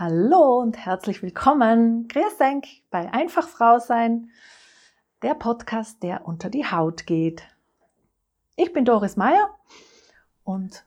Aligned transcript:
Hallo 0.00 0.60
und 0.60 0.76
herzlich 0.76 1.24
willkommen, 1.24 2.06
Grüß 2.06 2.36
Denk 2.38 2.66
bei 2.88 3.12
Einfach 3.12 3.48
Frau 3.48 3.80
sein, 3.80 4.30
der 5.22 5.34
Podcast, 5.34 6.04
der 6.04 6.24
unter 6.24 6.50
die 6.50 6.64
Haut 6.64 7.04
geht. 7.04 7.42
Ich 8.54 8.72
bin 8.72 8.84
Doris 8.84 9.16
Meyer 9.16 9.50
und 10.44 10.86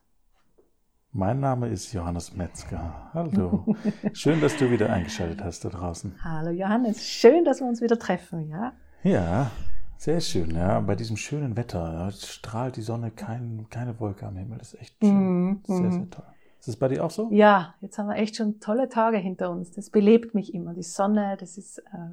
mein 1.11 1.41
Name 1.41 1.67
ist 1.67 1.91
Johannes 1.91 2.37
Metzger. 2.37 3.11
Hallo. 3.13 3.75
Schön, 4.13 4.39
dass 4.39 4.55
du 4.55 4.71
wieder 4.71 4.89
eingeschaltet 4.89 5.43
hast 5.43 5.65
da 5.65 5.69
draußen. 5.69 6.15
Hallo 6.23 6.51
Johannes, 6.51 7.05
schön, 7.05 7.43
dass 7.43 7.59
wir 7.59 7.67
uns 7.67 7.81
wieder 7.81 7.99
treffen, 7.99 8.47
ja? 8.47 8.71
Ja, 9.03 9.51
sehr 9.97 10.21
schön, 10.21 10.55
ja. 10.55 10.79
Bei 10.79 10.95
diesem 10.95 11.17
schönen 11.17 11.57
Wetter 11.57 12.09
strahlt 12.11 12.77
die 12.77 12.81
Sonne, 12.81 13.11
kein, 13.11 13.67
keine 13.69 13.99
Wolke 13.99 14.25
am 14.25 14.37
Himmel. 14.37 14.59
Das 14.59 14.73
ist 14.73 14.79
echt 14.79 14.95
schön. 15.03 15.49
Mm, 15.49 15.63
sehr, 15.65 15.75
mm. 15.75 15.91
sehr 15.91 16.09
toll. 16.11 16.25
Ist 16.61 16.67
das 16.67 16.75
bei 16.75 16.89
dir 16.89 17.03
auch 17.03 17.09
so? 17.09 17.27
Ja, 17.31 17.73
jetzt 17.81 17.97
haben 17.97 18.07
wir 18.07 18.17
echt 18.17 18.35
schon 18.35 18.59
tolle 18.59 18.87
Tage 18.87 19.17
hinter 19.17 19.49
uns. 19.49 19.71
Das 19.71 19.89
belebt 19.89 20.35
mich 20.35 20.53
immer. 20.53 20.75
Die 20.75 20.83
Sonne, 20.83 21.35
das 21.39 21.57
ist 21.57 21.79
äh, 21.79 22.11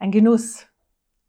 ein 0.00 0.10
Genuss. 0.10 0.66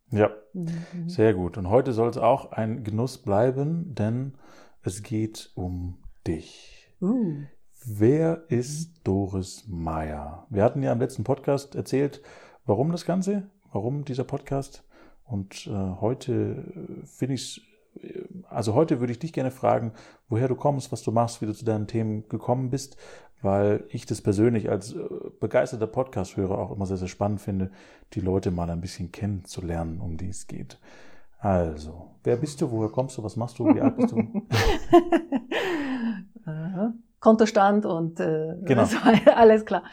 Ja, 0.09 0.31
mhm. 0.53 1.07
sehr 1.07 1.35
gut. 1.35 1.59
Und 1.59 1.69
heute 1.69 1.93
soll 1.93 2.09
es 2.09 2.17
auch 2.17 2.51
ein 2.53 2.83
Genuss 2.83 3.19
bleiben, 3.19 3.93
denn 3.93 4.33
es 4.81 5.03
geht 5.03 5.51
um 5.53 5.99
dich. 6.25 6.91
Uh. 6.99 7.43
Wer 7.85 8.45
ist 8.47 9.01
Doris 9.03 9.67
Meyer? 9.67 10.47
Wir 10.49 10.63
hatten 10.63 10.81
ja 10.81 10.91
im 10.93 10.99
letzten 10.99 11.23
Podcast 11.23 11.75
erzählt, 11.75 12.23
warum 12.65 12.91
das 12.91 13.05
Ganze, 13.05 13.51
warum 13.71 14.03
dieser 14.03 14.23
Podcast. 14.23 14.83
Und 15.25 15.67
äh, 15.67 15.71
heute 16.01 16.33
äh, 16.33 17.05
finde 17.05 17.35
ich 17.35 17.41
es 17.41 17.61
also 18.57 18.73
heute 18.73 18.99
würde 18.99 19.13
ich 19.13 19.19
dich 19.19 19.33
gerne 19.33 19.51
fragen, 19.51 19.93
woher 20.29 20.47
du 20.47 20.55
kommst, 20.55 20.91
was 20.91 21.03
du 21.03 21.11
machst, 21.11 21.43
wie 21.43 21.45
du 21.45 21.53
zu 21.53 21.63
deinen 21.63 21.85
Themen 21.85 22.27
gekommen 22.27 22.71
bist, 22.71 22.97
weil 23.43 23.85
ich 23.89 24.07
das 24.07 24.21
persönlich 24.21 24.71
als 24.71 24.93
äh, 24.93 24.99
begeisterter 25.39 25.85
Podcast-Hörer 25.85 26.57
auch 26.57 26.71
immer 26.71 26.87
sehr, 26.87 26.97
sehr 26.97 27.07
spannend 27.07 27.39
finde, 27.39 27.69
die 28.13 28.19
Leute 28.19 28.49
mal 28.49 28.67
ein 28.71 28.81
bisschen 28.81 29.11
kennenzulernen, 29.11 30.01
um 30.01 30.17
die 30.17 30.29
es 30.29 30.47
geht. 30.47 30.79
Also, 31.37 32.15
wer 32.23 32.35
bist 32.35 32.59
du, 32.59 32.71
woher 32.71 32.89
kommst 32.89 33.19
du, 33.19 33.23
was 33.23 33.35
machst 33.35 33.59
du, 33.59 33.67
wie 33.67 33.79
alt 33.79 33.95
bist 33.95 34.11
du? 34.11 34.17
Kontostand 37.19 37.85
und 37.85 38.19
äh, 38.19 38.55
genau. 38.63 38.87
alles 39.35 39.65
klar. 39.65 39.83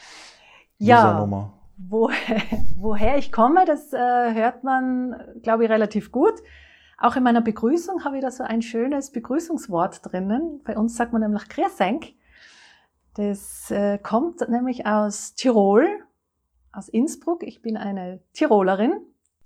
Ja, 0.78 1.28
woher, 1.76 2.40
woher 2.76 3.18
ich 3.18 3.30
komme, 3.30 3.66
das 3.66 3.92
äh, 3.92 4.34
hört 4.34 4.64
man, 4.64 5.16
glaube 5.42 5.64
ich, 5.64 5.70
relativ 5.70 6.10
gut. 6.10 6.40
Auch 6.98 7.16
in 7.16 7.22
meiner 7.22 7.40
Begrüßung 7.40 8.04
habe 8.04 8.16
ich 8.16 8.22
da 8.22 8.30
so 8.30 8.44
ein 8.44 8.62
schönes 8.62 9.10
Begrüßungswort 9.10 10.00
drinnen. 10.04 10.60
Bei 10.64 10.76
uns 10.76 10.96
sagt 10.96 11.12
man 11.12 11.22
nämlich 11.22 11.48
Griesenk. 11.48 12.14
Das 13.14 13.70
äh, 13.70 13.98
kommt 13.98 14.48
nämlich 14.48 14.86
aus 14.86 15.34
Tirol, 15.34 15.86
aus 16.72 16.88
Innsbruck. 16.88 17.42
Ich 17.42 17.62
bin 17.62 17.76
eine 17.76 18.20
Tirolerin, 18.32 18.92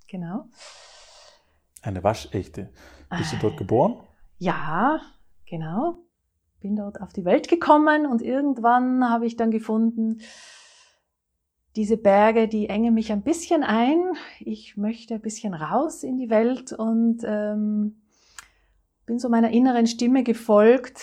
genau. 0.07 0.45
Eine 1.81 2.03
waschechte. 2.03 2.69
Bist 3.09 3.33
du 3.33 3.37
dort 3.37 3.57
geboren? 3.57 4.01
Ja, 4.37 4.99
genau. 5.45 5.97
Bin 6.61 6.75
dort 6.75 7.01
auf 7.01 7.13
die 7.13 7.25
Welt 7.25 7.47
gekommen 7.47 8.05
und 8.05 8.21
irgendwann 8.21 9.09
habe 9.09 9.25
ich 9.25 9.37
dann 9.37 9.51
gefunden, 9.51 10.19
diese 11.75 11.97
Berge, 11.97 12.47
die 12.47 12.67
engen 12.67 12.93
mich 12.93 13.11
ein 13.11 13.21
bisschen 13.21 13.63
ein. 13.63 14.13
Ich 14.39 14.75
möchte 14.75 15.15
ein 15.15 15.21
bisschen 15.21 15.53
raus 15.53 16.03
in 16.03 16.17
die 16.17 16.29
Welt 16.29 16.73
und 16.73 17.21
ähm, 17.23 18.01
bin 19.05 19.19
so 19.19 19.29
meiner 19.29 19.51
inneren 19.51 19.87
Stimme 19.87 20.23
gefolgt 20.23 21.01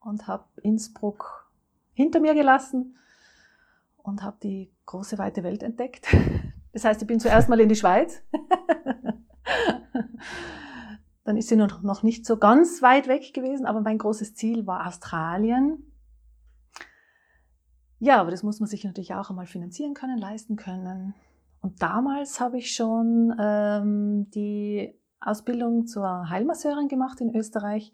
und 0.00 0.26
habe 0.26 0.44
Innsbruck 0.62 1.50
hinter 1.92 2.20
mir 2.20 2.34
gelassen 2.34 2.96
und 3.98 4.22
habe 4.22 4.38
die 4.42 4.70
große 4.86 5.18
weite 5.18 5.42
Welt 5.42 5.62
entdeckt. 5.62 6.06
Das 6.72 6.84
heißt, 6.84 7.02
ich 7.02 7.08
bin 7.08 7.18
zuerst 7.18 7.48
mal 7.48 7.58
in 7.58 7.68
die 7.68 7.74
Schweiz. 7.74 8.22
Dann 11.24 11.36
ist 11.36 11.48
sie 11.48 11.56
noch 11.56 12.04
nicht 12.04 12.24
so 12.24 12.36
ganz 12.36 12.80
weit 12.80 13.08
weg 13.08 13.34
gewesen, 13.34 13.66
aber 13.66 13.80
mein 13.80 13.98
großes 13.98 14.36
Ziel 14.36 14.68
war 14.68 14.86
Australien. 14.86 15.89
Ja, 18.00 18.18
aber 18.18 18.30
das 18.30 18.42
muss 18.42 18.60
man 18.60 18.68
sich 18.68 18.82
natürlich 18.84 19.14
auch 19.14 19.28
einmal 19.28 19.46
finanzieren 19.46 19.92
können, 19.92 20.18
leisten 20.18 20.56
können. 20.56 21.14
Und 21.60 21.82
damals 21.82 22.40
habe 22.40 22.56
ich 22.56 22.74
schon 22.74 23.34
ähm, 23.38 24.30
die 24.30 24.98
Ausbildung 25.20 25.86
zur 25.86 26.30
Heilmasseurin 26.30 26.88
gemacht 26.88 27.20
in 27.20 27.36
Österreich, 27.36 27.92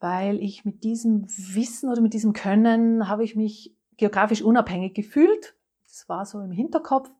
weil 0.00 0.42
ich 0.42 0.64
mit 0.64 0.82
diesem 0.82 1.28
Wissen 1.28 1.88
oder 1.88 2.00
mit 2.00 2.14
diesem 2.14 2.32
Können 2.32 3.08
habe 3.08 3.22
ich 3.22 3.36
mich 3.36 3.76
geografisch 3.96 4.42
unabhängig 4.42 4.94
gefühlt. 4.94 5.54
Das 5.86 6.08
war 6.08 6.26
so 6.26 6.40
im 6.40 6.50
Hinterkopf. 6.50 7.10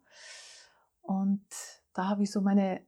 Und 1.02 1.46
da 1.94 2.08
habe 2.08 2.24
ich 2.24 2.32
so 2.32 2.40
meine 2.40 2.85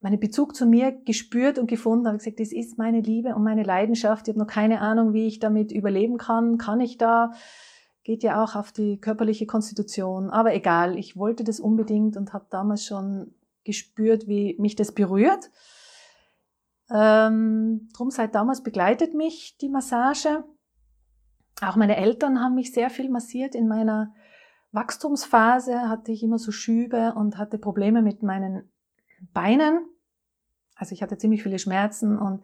meinen 0.00 0.18
Bezug 0.18 0.56
zu 0.56 0.66
mir 0.66 0.92
gespürt 0.92 1.58
und 1.58 1.66
gefunden, 1.66 2.06
habe 2.06 2.18
gesagt, 2.18 2.40
das 2.40 2.52
ist 2.52 2.78
meine 2.78 3.00
Liebe 3.00 3.34
und 3.34 3.44
meine 3.44 3.62
Leidenschaft. 3.62 4.26
Ich 4.26 4.32
habe 4.32 4.38
noch 4.38 4.50
keine 4.50 4.80
Ahnung, 4.80 5.12
wie 5.12 5.26
ich 5.26 5.38
damit 5.38 5.72
überleben 5.72 6.16
kann. 6.16 6.56
Kann 6.56 6.80
ich 6.80 6.96
da? 6.96 7.32
Geht 8.02 8.22
ja 8.22 8.42
auch 8.42 8.56
auf 8.56 8.72
die 8.72 8.98
körperliche 8.98 9.46
Konstitution. 9.46 10.30
Aber 10.30 10.54
egal, 10.54 10.96
ich 10.96 11.16
wollte 11.16 11.44
das 11.44 11.60
unbedingt 11.60 12.16
und 12.16 12.32
habe 12.32 12.46
damals 12.50 12.84
schon 12.84 13.34
gespürt, 13.64 14.26
wie 14.26 14.56
mich 14.58 14.74
das 14.74 14.92
berührt. 14.92 15.50
Ähm, 16.90 17.88
drum 17.94 18.10
seit 18.10 18.34
damals 18.34 18.62
begleitet 18.62 19.14
mich 19.14 19.58
die 19.60 19.68
Massage. 19.68 20.44
Auch 21.60 21.76
meine 21.76 21.96
Eltern 21.96 22.40
haben 22.40 22.54
mich 22.54 22.72
sehr 22.72 22.88
viel 22.88 23.10
massiert. 23.10 23.54
In 23.54 23.68
meiner 23.68 24.14
Wachstumsphase 24.72 25.90
hatte 25.90 26.10
ich 26.10 26.22
immer 26.22 26.38
so 26.38 26.52
Schübe 26.52 27.12
und 27.14 27.36
hatte 27.36 27.58
Probleme 27.58 28.00
mit 28.00 28.22
meinen 28.22 28.70
Beinen. 29.32 29.86
Also 30.74 30.94
ich 30.94 31.02
hatte 31.02 31.18
ziemlich 31.18 31.42
viele 31.42 31.58
Schmerzen 31.58 32.18
und 32.18 32.42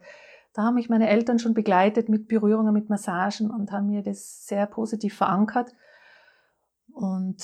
da 0.53 0.63
haben 0.63 0.75
mich 0.75 0.89
meine 0.89 1.09
Eltern 1.09 1.39
schon 1.39 1.53
begleitet 1.53 2.09
mit 2.09 2.27
Berührungen, 2.27 2.73
mit 2.73 2.89
Massagen 2.89 3.51
und 3.51 3.71
haben 3.71 3.87
mir 3.87 4.01
das 4.01 4.47
sehr 4.47 4.65
positiv 4.65 5.15
verankert. 5.15 5.73
Und 6.93 7.43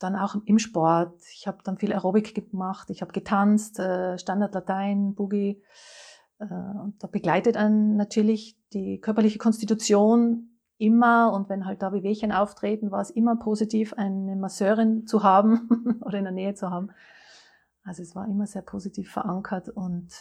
dann 0.00 0.16
auch 0.16 0.34
im 0.46 0.58
Sport. 0.58 1.20
Ich 1.34 1.46
habe 1.46 1.58
dann 1.62 1.76
viel 1.76 1.92
Aerobik 1.92 2.34
gemacht, 2.34 2.90
ich 2.90 3.02
habe 3.02 3.12
getanzt, 3.12 3.78
äh, 3.78 4.18
Standard 4.18 4.54
Latein, 4.54 5.14
Boogie. 5.14 5.62
Äh, 6.38 6.44
und 6.44 6.94
da 6.98 7.06
begleitet 7.06 7.56
einen 7.56 7.96
natürlich 7.96 8.58
die 8.72 8.98
körperliche 8.98 9.38
Konstitution 9.38 10.58
immer. 10.78 11.32
Und 11.32 11.48
wenn 11.48 11.66
halt 11.66 11.82
da 11.82 11.90
Bewegchen 11.90 12.32
auftreten, 12.32 12.90
war 12.90 13.02
es 13.02 13.10
immer 13.10 13.36
positiv, 13.36 13.92
eine 13.94 14.36
Masseurin 14.36 15.06
zu 15.06 15.22
haben 15.22 16.00
oder 16.00 16.18
in 16.18 16.24
der 16.24 16.32
Nähe 16.32 16.54
zu 16.54 16.70
haben. 16.70 16.90
Also 17.82 18.02
es 18.02 18.14
war 18.14 18.26
immer 18.28 18.46
sehr 18.46 18.62
positiv 18.62 19.10
verankert 19.10 19.68
und 19.68 20.12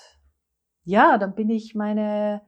ja, 0.83 1.17
dann 1.17 1.35
bin 1.35 1.49
ich 1.49 1.75
meine 1.75 2.41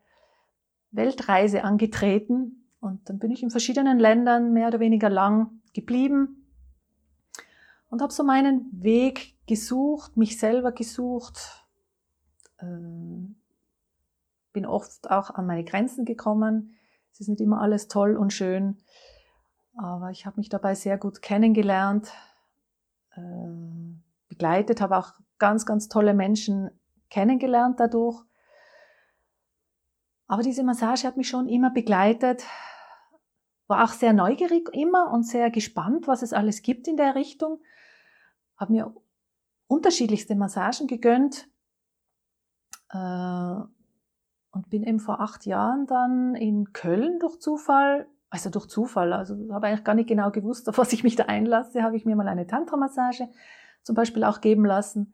Weltreise 0.91 1.63
angetreten 1.63 2.67
und 2.79 3.09
dann 3.09 3.19
bin 3.19 3.31
ich 3.31 3.43
in 3.43 3.49
verschiedenen 3.49 3.99
Ländern 3.99 4.53
mehr 4.53 4.67
oder 4.67 4.79
weniger 4.79 5.09
lang 5.09 5.61
geblieben 5.73 6.41
und 7.89 8.01
habe 8.01 8.13
so 8.13 8.23
meinen 8.23 8.69
Weg 8.71 9.35
gesucht, 9.47 10.17
mich 10.17 10.39
selber 10.39 10.71
gesucht, 10.71 11.65
äh, 12.57 12.65
bin 14.53 14.65
oft 14.65 15.11
auch 15.11 15.29
an 15.31 15.45
meine 15.45 15.63
Grenzen 15.63 16.05
gekommen. 16.05 16.75
Es 17.11 17.19
ist 17.19 17.27
nicht 17.27 17.41
immer 17.41 17.61
alles 17.61 17.87
toll 17.87 18.15
und 18.15 18.31
schön, 18.31 18.77
aber 19.75 20.09
ich 20.11 20.25
habe 20.25 20.37
mich 20.37 20.49
dabei 20.49 20.73
sehr 20.73 20.97
gut 20.97 21.21
kennengelernt. 21.21 22.11
Begleitet, 24.41 24.81
habe 24.81 24.97
auch 24.97 25.13
ganz, 25.37 25.67
ganz 25.67 25.87
tolle 25.87 26.15
Menschen 26.15 26.71
kennengelernt 27.11 27.79
dadurch. 27.79 28.23
Aber 30.25 30.41
diese 30.41 30.63
Massage 30.63 31.05
hat 31.05 31.15
mich 31.15 31.29
schon 31.29 31.47
immer 31.47 31.69
begleitet, 31.69 32.43
war 33.67 33.83
auch 33.83 33.91
sehr 33.91 34.13
neugierig 34.13 34.67
immer 34.73 35.11
und 35.11 35.27
sehr 35.27 35.51
gespannt, 35.51 36.07
was 36.07 36.23
es 36.23 36.33
alles 36.33 36.63
gibt 36.63 36.87
in 36.87 36.97
der 36.97 37.13
Richtung. 37.13 37.61
Habe 38.57 38.73
mir 38.73 38.95
unterschiedlichste 39.67 40.33
Massagen 40.33 40.87
gegönnt 40.87 41.47
äh, 42.89 42.97
und 42.97 44.69
bin 44.69 44.81
eben 44.81 44.99
vor 44.99 45.19
acht 45.19 45.45
Jahren 45.45 45.85
dann 45.85 46.33
in 46.33 46.73
Köln 46.73 47.19
durch 47.19 47.39
Zufall, 47.39 48.07
also 48.31 48.49
durch 48.49 48.65
Zufall, 48.67 49.13
also 49.13 49.35
habe 49.53 49.67
eigentlich 49.67 49.83
gar 49.83 49.93
nicht 49.93 50.09
genau 50.09 50.31
gewusst, 50.31 50.67
auf 50.67 50.79
was 50.79 50.93
ich 50.93 51.03
mich 51.03 51.15
da 51.15 51.25
einlasse, 51.25 51.83
habe 51.83 51.95
ich 51.95 52.05
mir 52.05 52.15
mal 52.15 52.27
eine 52.27 52.47
Tantra-Massage 52.47 53.29
zum 53.83 53.95
Beispiel 53.95 54.23
auch 54.23 54.41
geben 54.41 54.65
lassen. 54.65 55.13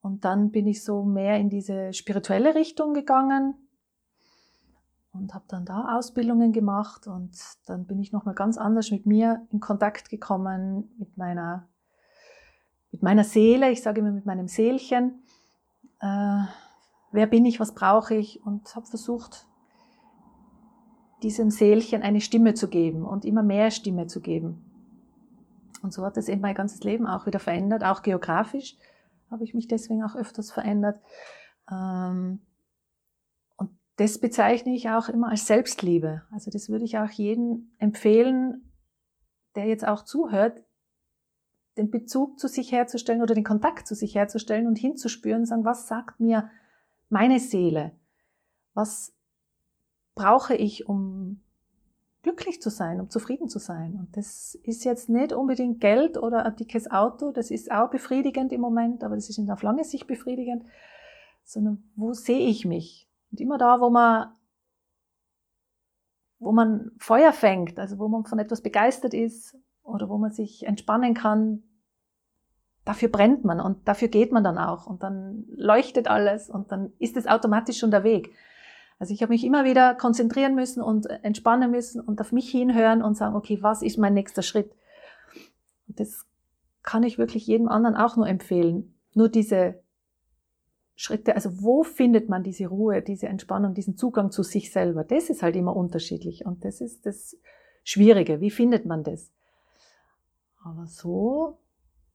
Und 0.00 0.24
dann 0.24 0.50
bin 0.50 0.66
ich 0.66 0.84
so 0.84 1.04
mehr 1.04 1.38
in 1.38 1.50
diese 1.50 1.92
spirituelle 1.92 2.54
Richtung 2.54 2.94
gegangen 2.94 3.54
und 5.18 5.34
habe 5.34 5.44
dann 5.48 5.64
da 5.64 5.96
Ausbildungen 5.96 6.52
gemacht 6.52 7.06
und 7.06 7.36
dann 7.66 7.86
bin 7.86 7.98
ich 7.98 8.12
nochmal 8.12 8.34
ganz 8.34 8.58
anders 8.58 8.90
mit 8.90 9.06
mir 9.06 9.46
in 9.50 9.60
Kontakt 9.60 10.08
gekommen, 10.08 10.90
mit 10.98 11.16
meiner, 11.16 11.68
mit 12.92 13.02
meiner 13.02 13.24
Seele, 13.24 13.70
ich 13.70 13.82
sage 13.82 14.00
immer 14.00 14.12
mit 14.12 14.26
meinem 14.26 14.48
Seelchen. 14.48 15.22
Äh, 16.00 16.44
wer 17.12 17.26
bin 17.26 17.44
ich, 17.44 17.60
was 17.60 17.74
brauche 17.74 18.14
ich 18.14 18.44
und 18.44 18.74
habe 18.76 18.86
versucht, 18.86 19.46
diesem 21.22 21.50
Seelchen 21.50 22.02
eine 22.02 22.20
Stimme 22.20 22.54
zu 22.54 22.68
geben 22.68 23.04
und 23.04 23.24
immer 23.24 23.42
mehr 23.42 23.70
Stimme 23.70 24.06
zu 24.06 24.20
geben. 24.20 24.65
Und 25.82 25.92
so 25.92 26.04
hat 26.04 26.16
es 26.16 26.28
eben 26.28 26.40
mein 26.40 26.54
ganzes 26.54 26.82
Leben 26.82 27.06
auch 27.06 27.26
wieder 27.26 27.38
verändert, 27.38 27.84
auch 27.84 28.02
geografisch 28.02 28.76
habe 29.30 29.44
ich 29.44 29.54
mich 29.54 29.68
deswegen 29.68 30.02
auch 30.02 30.14
öfters 30.14 30.50
verändert. 30.50 31.00
Ähm, 31.70 32.40
und 33.56 33.70
das 33.96 34.18
bezeichne 34.18 34.74
ich 34.74 34.90
auch 34.90 35.08
immer 35.08 35.28
als 35.30 35.46
Selbstliebe. 35.46 36.22
Also 36.30 36.50
das 36.50 36.68
würde 36.68 36.84
ich 36.84 36.98
auch 36.98 37.10
jedem 37.10 37.72
empfehlen, 37.78 38.72
der 39.54 39.66
jetzt 39.66 39.86
auch 39.86 40.02
zuhört, 40.02 40.62
den 41.76 41.90
Bezug 41.90 42.38
zu 42.38 42.48
sich 42.48 42.72
herzustellen 42.72 43.22
oder 43.22 43.34
den 43.34 43.44
Kontakt 43.44 43.86
zu 43.86 43.94
sich 43.94 44.14
herzustellen 44.14 44.66
und 44.66 44.78
hinzuspüren, 44.78 45.44
sagen, 45.44 45.64
was 45.64 45.88
sagt 45.88 46.20
mir 46.20 46.50
meine 47.10 47.38
Seele? 47.38 47.92
Was 48.72 49.14
brauche 50.14 50.54
ich, 50.54 50.88
um 50.88 51.42
glücklich 52.26 52.60
zu 52.60 52.70
sein, 52.70 53.00
um 53.00 53.08
zufrieden 53.08 53.48
zu 53.48 53.60
sein? 53.60 53.94
Und 54.00 54.16
das 54.16 54.56
ist 54.64 54.84
jetzt 54.84 55.08
nicht 55.08 55.32
unbedingt 55.32 55.80
Geld 55.80 56.18
oder 56.18 56.44
ein 56.44 56.56
dickes 56.56 56.90
Auto, 56.90 57.30
das 57.30 57.52
ist 57.52 57.70
auch 57.70 57.88
befriedigend 57.88 58.52
im 58.52 58.60
Moment, 58.60 59.04
aber 59.04 59.14
das 59.14 59.30
ist 59.30 59.38
nicht 59.38 59.50
auf 59.50 59.62
lange 59.62 59.84
Sicht 59.84 60.08
befriedigend, 60.08 60.64
sondern 61.44 61.84
wo 61.94 62.12
sehe 62.14 62.48
ich 62.48 62.64
mich? 62.64 63.08
Und 63.30 63.40
immer 63.40 63.58
da, 63.58 63.80
wo 63.80 63.90
man 63.90 64.32
wo 66.38 66.52
man 66.52 66.90
Feuer 66.98 67.32
fängt, 67.32 67.78
also 67.78 67.98
wo 67.98 68.08
man 68.08 68.24
von 68.24 68.40
etwas 68.40 68.60
begeistert 68.60 69.14
ist 69.14 69.56
oder 69.84 70.08
wo 70.08 70.18
man 70.18 70.32
sich 70.32 70.66
entspannen 70.66 71.14
kann, 71.14 71.62
dafür 72.84 73.08
brennt 73.08 73.44
man 73.44 73.60
und 73.60 73.86
dafür 73.86 74.08
geht 74.08 74.32
man 74.32 74.42
dann 74.42 74.58
auch 74.58 74.86
und 74.86 75.04
dann 75.04 75.44
leuchtet 75.48 76.08
alles 76.08 76.50
und 76.50 76.72
dann 76.72 76.92
ist 76.98 77.16
es 77.16 77.26
automatisch 77.28 77.78
schon 77.78 77.92
der 77.92 78.04
Weg. 78.04 78.34
Also 78.98 79.12
ich 79.12 79.22
habe 79.22 79.32
mich 79.32 79.44
immer 79.44 79.64
wieder 79.64 79.94
konzentrieren 79.94 80.54
müssen 80.54 80.82
und 80.82 81.06
entspannen 81.06 81.70
müssen 81.70 82.00
und 82.00 82.20
auf 82.20 82.32
mich 82.32 82.50
hinhören 82.50 83.02
und 83.02 83.16
sagen, 83.16 83.36
okay, 83.36 83.58
was 83.60 83.82
ist 83.82 83.98
mein 83.98 84.14
nächster 84.14 84.42
Schritt? 84.42 84.72
Und 85.86 86.00
das 86.00 86.26
kann 86.82 87.02
ich 87.02 87.18
wirklich 87.18 87.46
jedem 87.46 87.68
anderen 87.68 87.96
auch 87.96 88.16
nur 88.16 88.26
empfehlen. 88.26 88.94
Nur 89.12 89.28
diese 89.28 89.80
Schritte, 90.94 91.34
also 91.34 91.62
wo 91.62 91.82
findet 91.82 92.30
man 92.30 92.42
diese 92.42 92.68
Ruhe, 92.68 93.02
diese 93.02 93.26
Entspannung, 93.26 93.74
diesen 93.74 93.96
Zugang 93.96 94.30
zu 94.30 94.42
sich 94.42 94.72
selber? 94.72 95.04
Das 95.04 95.28
ist 95.28 95.42
halt 95.42 95.56
immer 95.56 95.76
unterschiedlich 95.76 96.46
und 96.46 96.64
das 96.64 96.80
ist 96.80 97.04
das 97.04 97.36
Schwierige. 97.84 98.40
Wie 98.40 98.50
findet 98.50 98.86
man 98.86 99.04
das? 99.04 99.30
Aber 100.64 100.86
so 100.86 101.58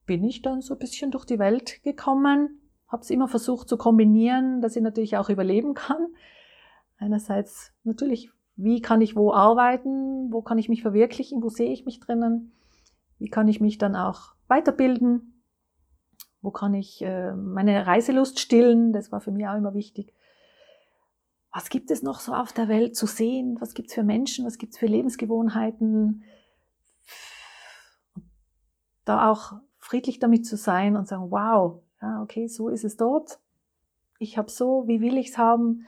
bin 0.07 0.23
ich 0.23 0.41
dann 0.41 0.61
so 0.61 0.73
ein 0.73 0.79
bisschen 0.79 1.11
durch 1.11 1.25
die 1.25 1.37
Welt 1.37 1.83
gekommen, 1.83 2.59
habe 2.87 3.03
es 3.03 3.11
immer 3.11 3.27
versucht 3.27 3.69
zu 3.69 3.77
kombinieren, 3.77 4.61
dass 4.61 4.75
ich 4.75 4.81
natürlich 4.81 5.15
auch 5.17 5.29
überleben 5.29 5.75
kann 5.75 6.07
Einerseits 7.01 7.73
natürlich, 7.83 8.29
wie 8.55 8.79
kann 8.79 9.01
ich 9.01 9.15
wo 9.15 9.33
arbeiten, 9.33 10.31
wo 10.31 10.43
kann 10.43 10.59
ich 10.59 10.69
mich 10.69 10.83
verwirklichen, 10.83 11.41
wo 11.41 11.49
sehe 11.49 11.73
ich 11.73 11.83
mich 11.83 11.99
drinnen, 11.99 12.53
wie 13.17 13.27
kann 13.27 13.47
ich 13.47 13.59
mich 13.59 13.79
dann 13.79 13.95
auch 13.95 14.35
weiterbilden, 14.47 15.43
wo 16.43 16.51
kann 16.51 16.75
ich 16.75 17.01
äh, 17.01 17.33
meine 17.33 17.87
Reiselust 17.87 18.39
stillen, 18.39 18.93
das 18.93 19.11
war 19.11 19.19
für 19.19 19.31
mich 19.31 19.47
auch 19.47 19.57
immer 19.57 19.73
wichtig. 19.73 20.13
Was 21.51 21.69
gibt 21.69 21.89
es 21.89 22.03
noch 22.03 22.19
so 22.19 22.35
auf 22.35 22.53
der 22.53 22.67
Welt 22.67 22.95
zu 22.95 23.07
sehen? 23.07 23.57
Was 23.59 23.73
gibt 23.73 23.89
es 23.89 23.95
für 23.95 24.03
Menschen? 24.03 24.45
Was 24.45 24.59
gibt 24.59 24.73
es 24.73 24.79
für 24.79 24.85
Lebensgewohnheiten? 24.85 26.23
Da 29.05 29.27
auch 29.27 29.53
friedlich 29.79 30.19
damit 30.19 30.45
zu 30.45 30.55
sein 30.55 30.95
und 30.95 31.07
sagen, 31.07 31.31
wow, 31.31 31.81
ja, 31.99 32.21
okay, 32.21 32.47
so 32.47 32.69
ist 32.69 32.83
es 32.83 32.95
dort. 32.95 33.39
Ich 34.19 34.37
habe 34.37 34.51
so, 34.51 34.83
wie 34.85 35.01
will 35.01 35.17
ich 35.17 35.29
es 35.29 35.39
haben? 35.39 35.87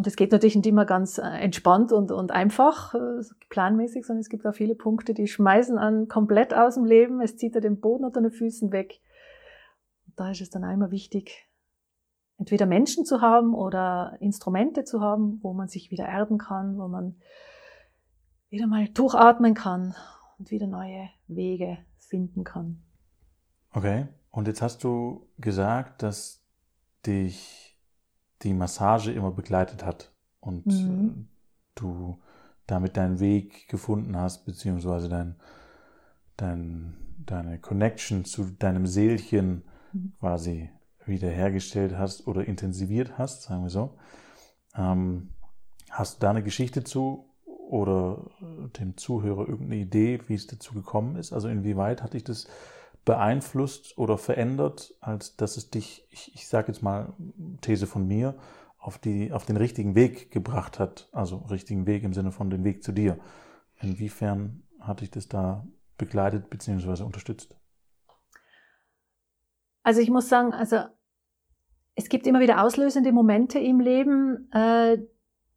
Und 0.00 0.06
es 0.06 0.16
geht 0.16 0.32
natürlich 0.32 0.56
nicht 0.56 0.64
immer 0.64 0.86
ganz 0.86 1.18
äh, 1.18 1.24
entspannt 1.24 1.92
und, 1.92 2.10
und 2.10 2.30
einfach, 2.30 2.94
äh, 2.94 3.20
planmäßig, 3.50 4.06
sondern 4.06 4.22
es 4.22 4.30
gibt 4.30 4.46
auch 4.46 4.54
viele 4.54 4.74
Punkte, 4.74 5.12
die 5.12 5.26
schmeißen 5.26 5.76
an 5.76 6.08
komplett 6.08 6.54
aus 6.54 6.76
dem 6.76 6.86
Leben. 6.86 7.20
Es 7.20 7.36
zieht 7.36 7.54
er 7.54 7.60
den 7.60 7.80
Boden 7.80 8.06
unter 8.06 8.22
den 8.22 8.30
Füßen 8.30 8.72
weg. 8.72 8.98
Und 10.06 10.18
da 10.18 10.30
ist 10.30 10.40
es 10.40 10.48
dann 10.48 10.64
einmal 10.64 10.90
wichtig, 10.90 11.50
entweder 12.38 12.64
Menschen 12.64 13.04
zu 13.04 13.20
haben 13.20 13.52
oder 13.52 14.16
Instrumente 14.20 14.84
zu 14.84 15.02
haben, 15.02 15.38
wo 15.42 15.52
man 15.52 15.68
sich 15.68 15.90
wieder 15.90 16.06
erden 16.06 16.38
kann, 16.38 16.78
wo 16.78 16.88
man 16.88 17.16
wieder 18.48 18.66
mal 18.66 18.88
durchatmen 18.88 19.52
kann 19.52 19.94
und 20.38 20.50
wieder 20.50 20.66
neue 20.66 21.10
Wege 21.26 21.76
finden 21.98 22.42
kann. 22.42 22.82
Okay, 23.74 24.08
und 24.30 24.48
jetzt 24.48 24.62
hast 24.62 24.82
du 24.82 25.28
gesagt, 25.36 26.02
dass 26.02 26.42
dich 27.04 27.69
die 28.42 28.54
Massage 28.54 29.12
immer 29.12 29.30
begleitet 29.30 29.84
hat 29.84 30.12
und 30.40 30.66
mhm. 30.66 31.26
Äh, 31.26 31.80
du 31.80 32.18
damit 32.66 32.96
deinen 32.96 33.20
Weg 33.20 33.68
gefunden 33.68 34.16
hast, 34.16 34.44
beziehungsweise 34.44 35.08
dein, 35.08 35.36
dein, 36.36 36.96
deine 37.26 37.58
Connection 37.58 38.24
zu 38.24 38.44
deinem 38.44 38.86
Seelchen 38.86 39.64
mhm. 39.92 40.12
quasi 40.20 40.70
wiederhergestellt 41.06 41.96
hast 41.96 42.26
oder 42.26 42.44
intensiviert 42.46 43.18
hast, 43.18 43.42
sagen 43.42 43.62
wir 43.62 43.70
so. 43.70 43.96
Ähm, 44.76 45.30
hast 45.90 46.16
du 46.16 46.20
da 46.20 46.30
eine 46.30 46.42
Geschichte 46.42 46.84
zu 46.84 47.26
oder 47.70 48.30
dem 48.78 48.96
Zuhörer 48.96 49.48
irgendeine 49.48 49.80
Idee, 49.80 50.20
wie 50.26 50.34
es 50.34 50.46
dazu 50.46 50.74
gekommen 50.74 51.16
ist? 51.16 51.32
Also 51.32 51.48
inwieweit 51.48 52.02
hat 52.02 52.14
dich 52.14 52.24
das 52.24 52.46
beeinflusst 53.04 53.96
oder 53.98 54.18
verändert, 54.18 54.94
als 55.00 55.36
dass 55.36 55.56
es 55.56 55.70
dich, 55.70 56.06
ich, 56.10 56.34
ich 56.34 56.48
sage 56.48 56.68
jetzt 56.68 56.82
mal 56.82 57.14
These 57.60 57.86
von 57.86 58.06
mir, 58.06 58.36
auf, 58.78 58.98
die, 58.98 59.32
auf 59.32 59.44
den 59.44 59.56
richtigen 59.56 59.94
Weg 59.94 60.30
gebracht 60.30 60.78
hat. 60.78 61.08
Also 61.12 61.36
richtigen 61.50 61.86
Weg 61.86 62.02
im 62.02 62.14
Sinne 62.14 62.32
von 62.32 62.50
den 62.50 62.64
Weg 62.64 62.82
zu 62.82 62.92
dir. 62.92 63.18
Inwiefern 63.80 64.62
hat 64.80 65.00
dich 65.00 65.10
das 65.10 65.28
da 65.28 65.66
begleitet 65.98 66.48
bzw. 66.50 67.02
unterstützt? 67.02 67.56
Also 69.82 70.00
ich 70.00 70.10
muss 70.10 70.28
sagen, 70.28 70.52
also 70.52 70.76
es 71.94 72.08
gibt 72.08 72.26
immer 72.26 72.40
wieder 72.40 72.62
auslösende 72.62 73.12
Momente 73.12 73.58
im 73.58 73.80
Leben, 73.80 74.50
äh, 74.52 74.98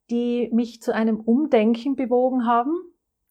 die 0.09 0.49
mich 0.53 0.81
zu 0.81 0.93
einem 0.93 1.19
Umdenken 1.19 1.95
bewogen 1.95 2.45
haben. 2.45 2.73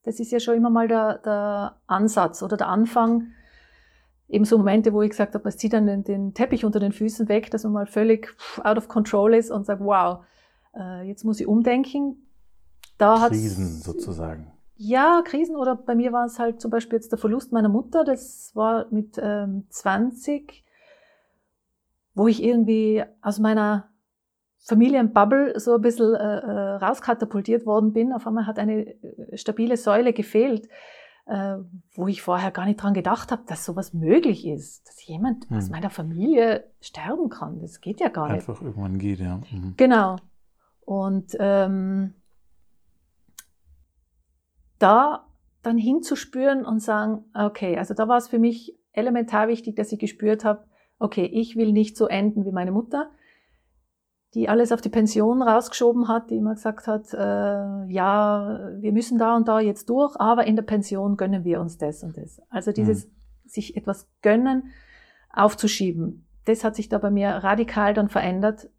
Das 0.02 0.20
ist 0.20 0.32
ja 0.32 0.40
schon 0.40 0.56
immer 0.56 0.70
mal 0.70 0.88
der, 0.88 1.18
der 1.18 1.80
Ansatz 1.86 2.42
oder 2.42 2.56
der 2.56 2.68
Anfang, 2.68 3.32
eben 4.32 4.46
so 4.46 4.56
Momente, 4.56 4.92
wo 4.92 5.02
ich 5.02 5.10
gesagt 5.10 5.34
habe, 5.34 5.48
es 5.48 5.58
zieht 5.58 5.74
dann 5.74 5.86
den, 5.86 6.04
den, 6.04 6.34
Teppich 6.34 6.64
unter 6.64 6.80
den 6.80 6.92
Füßen 6.92 7.28
weg, 7.28 7.50
dass 7.50 7.64
man 7.64 7.72
mal 7.74 7.86
völlig 7.86 8.34
out 8.64 8.78
of 8.78 8.88
control 8.88 9.34
ist 9.34 9.50
und 9.50 9.66
sagt, 9.66 9.82
wow, 9.84 10.24
äh, 10.74 11.06
jetzt 11.06 11.24
muss 11.24 11.38
ich 11.38 11.46
umdenken. 11.46 12.26
Da 12.96 13.28
Krisen 13.28 13.80
sozusagen. 13.80 14.50
Ja, 14.76 15.22
Krisen 15.24 15.54
oder 15.54 15.76
bei 15.76 15.94
mir 15.94 16.12
war 16.12 16.24
es 16.24 16.38
halt 16.38 16.60
zum 16.60 16.70
Beispiel 16.70 16.96
jetzt 16.96 17.12
der 17.12 17.18
Verlust 17.18 17.52
meiner 17.52 17.68
Mutter, 17.68 18.04
das 18.04 18.52
war 18.54 18.86
mit 18.90 19.20
ähm, 19.22 19.66
20, 19.68 20.64
wo 22.14 22.26
ich 22.26 22.42
irgendwie 22.42 23.04
aus 23.20 23.38
meiner 23.38 23.90
Familienbubble 24.64 25.60
so 25.60 25.74
ein 25.74 25.82
bisschen 25.82 26.14
äh, 26.14 26.38
äh, 26.38 26.74
rauskatapultiert 26.76 27.66
worden 27.66 27.92
bin. 27.92 28.12
Auf 28.12 28.26
einmal 28.26 28.46
hat 28.46 28.58
eine 28.58 28.86
äh, 28.86 29.36
stabile 29.36 29.76
Säule 29.76 30.12
gefehlt 30.12 30.68
äh, 31.26 31.56
wo 31.94 32.08
ich 32.08 32.22
vorher 32.22 32.50
gar 32.50 32.66
nicht 32.66 32.82
dran 32.82 32.94
gedacht 32.94 33.30
habe, 33.30 33.42
dass 33.46 33.64
sowas 33.64 33.92
möglich 33.92 34.46
ist, 34.46 34.88
dass 34.88 35.06
jemand 35.06 35.48
hm. 35.48 35.56
aus 35.56 35.70
meiner 35.70 35.90
Familie 35.90 36.70
sterben 36.80 37.28
kann. 37.28 37.60
Das 37.60 37.80
geht 37.80 38.00
ja 38.00 38.08
gar 38.08 38.24
Einfach 38.24 38.36
nicht. 38.36 38.48
Einfach 38.48 38.62
irgendwann 38.62 38.98
geht, 38.98 39.20
ja. 39.20 39.40
Mhm. 39.50 39.74
Genau. 39.76 40.16
Und 40.84 41.36
ähm, 41.38 42.14
da 44.78 45.26
dann 45.62 45.78
hinzuspüren 45.78 46.64
und 46.66 46.80
sagen, 46.80 47.24
okay, 47.34 47.78
also 47.78 47.94
da 47.94 48.08
war 48.08 48.16
es 48.16 48.28
für 48.28 48.40
mich 48.40 48.76
elementar 48.92 49.46
wichtig, 49.46 49.76
dass 49.76 49.92
ich 49.92 49.98
gespürt 50.00 50.44
habe, 50.44 50.64
okay, 50.98 51.24
ich 51.24 51.56
will 51.56 51.72
nicht 51.72 51.96
so 51.96 52.06
enden 52.06 52.44
wie 52.44 52.52
meine 52.52 52.72
Mutter 52.72 53.10
die 54.34 54.48
alles 54.48 54.72
auf 54.72 54.80
die 54.80 54.88
Pension 54.88 55.42
rausgeschoben 55.42 56.08
hat, 56.08 56.30
die 56.30 56.36
immer 56.36 56.54
gesagt 56.54 56.86
hat, 56.86 57.12
äh, 57.12 57.92
ja, 57.92 58.70
wir 58.78 58.92
müssen 58.92 59.18
da 59.18 59.36
und 59.36 59.46
da 59.46 59.60
jetzt 59.60 59.90
durch, 59.90 60.18
aber 60.18 60.46
in 60.46 60.56
der 60.56 60.62
Pension 60.62 61.16
gönnen 61.16 61.44
wir 61.44 61.60
uns 61.60 61.76
das 61.76 62.02
und 62.02 62.16
das. 62.16 62.40
Also 62.48 62.72
dieses 62.72 63.06
mhm. 63.06 63.10
sich 63.44 63.76
etwas 63.76 64.08
gönnen, 64.22 64.72
aufzuschieben, 65.30 66.26
das 66.44 66.64
hat 66.64 66.76
sich 66.76 66.88
da 66.88 66.98
bei 66.98 67.10
mir 67.10 67.28
radikal 67.28 67.94
dann 67.94 68.08
verändert, 68.08 68.70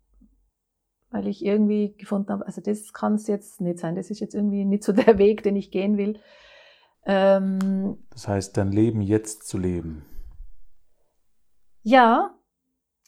weil 1.12 1.28
ich 1.28 1.46
irgendwie 1.46 1.96
gefunden 1.98 2.32
habe, 2.32 2.46
also 2.48 2.60
das 2.60 2.92
kann 2.92 3.16
es 3.16 3.28
jetzt 3.28 3.62
nicht 3.62 3.78
sein, 3.78 3.96
das 3.96 4.10
ist 4.10 4.20
jetzt 4.20 4.34
irgendwie 4.34 4.66
nicht 4.66 4.84
so 4.84 4.92
der 4.92 5.18
Weg, 5.20 5.44
den 5.44 5.56
ich 5.56 5.70
gehen 5.70 5.98
will. 5.98 6.20
Ähm, 7.06 7.98
das 8.10 8.28
heißt, 8.28 8.58
dein 8.58 8.72
Leben 8.72 9.02
jetzt 9.02 9.48
zu 9.48 9.60
leben. 9.60 10.04
Ja, 11.84 12.34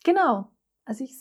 genau. 0.03 0.49
Also 0.83 1.03
ich 1.03 1.15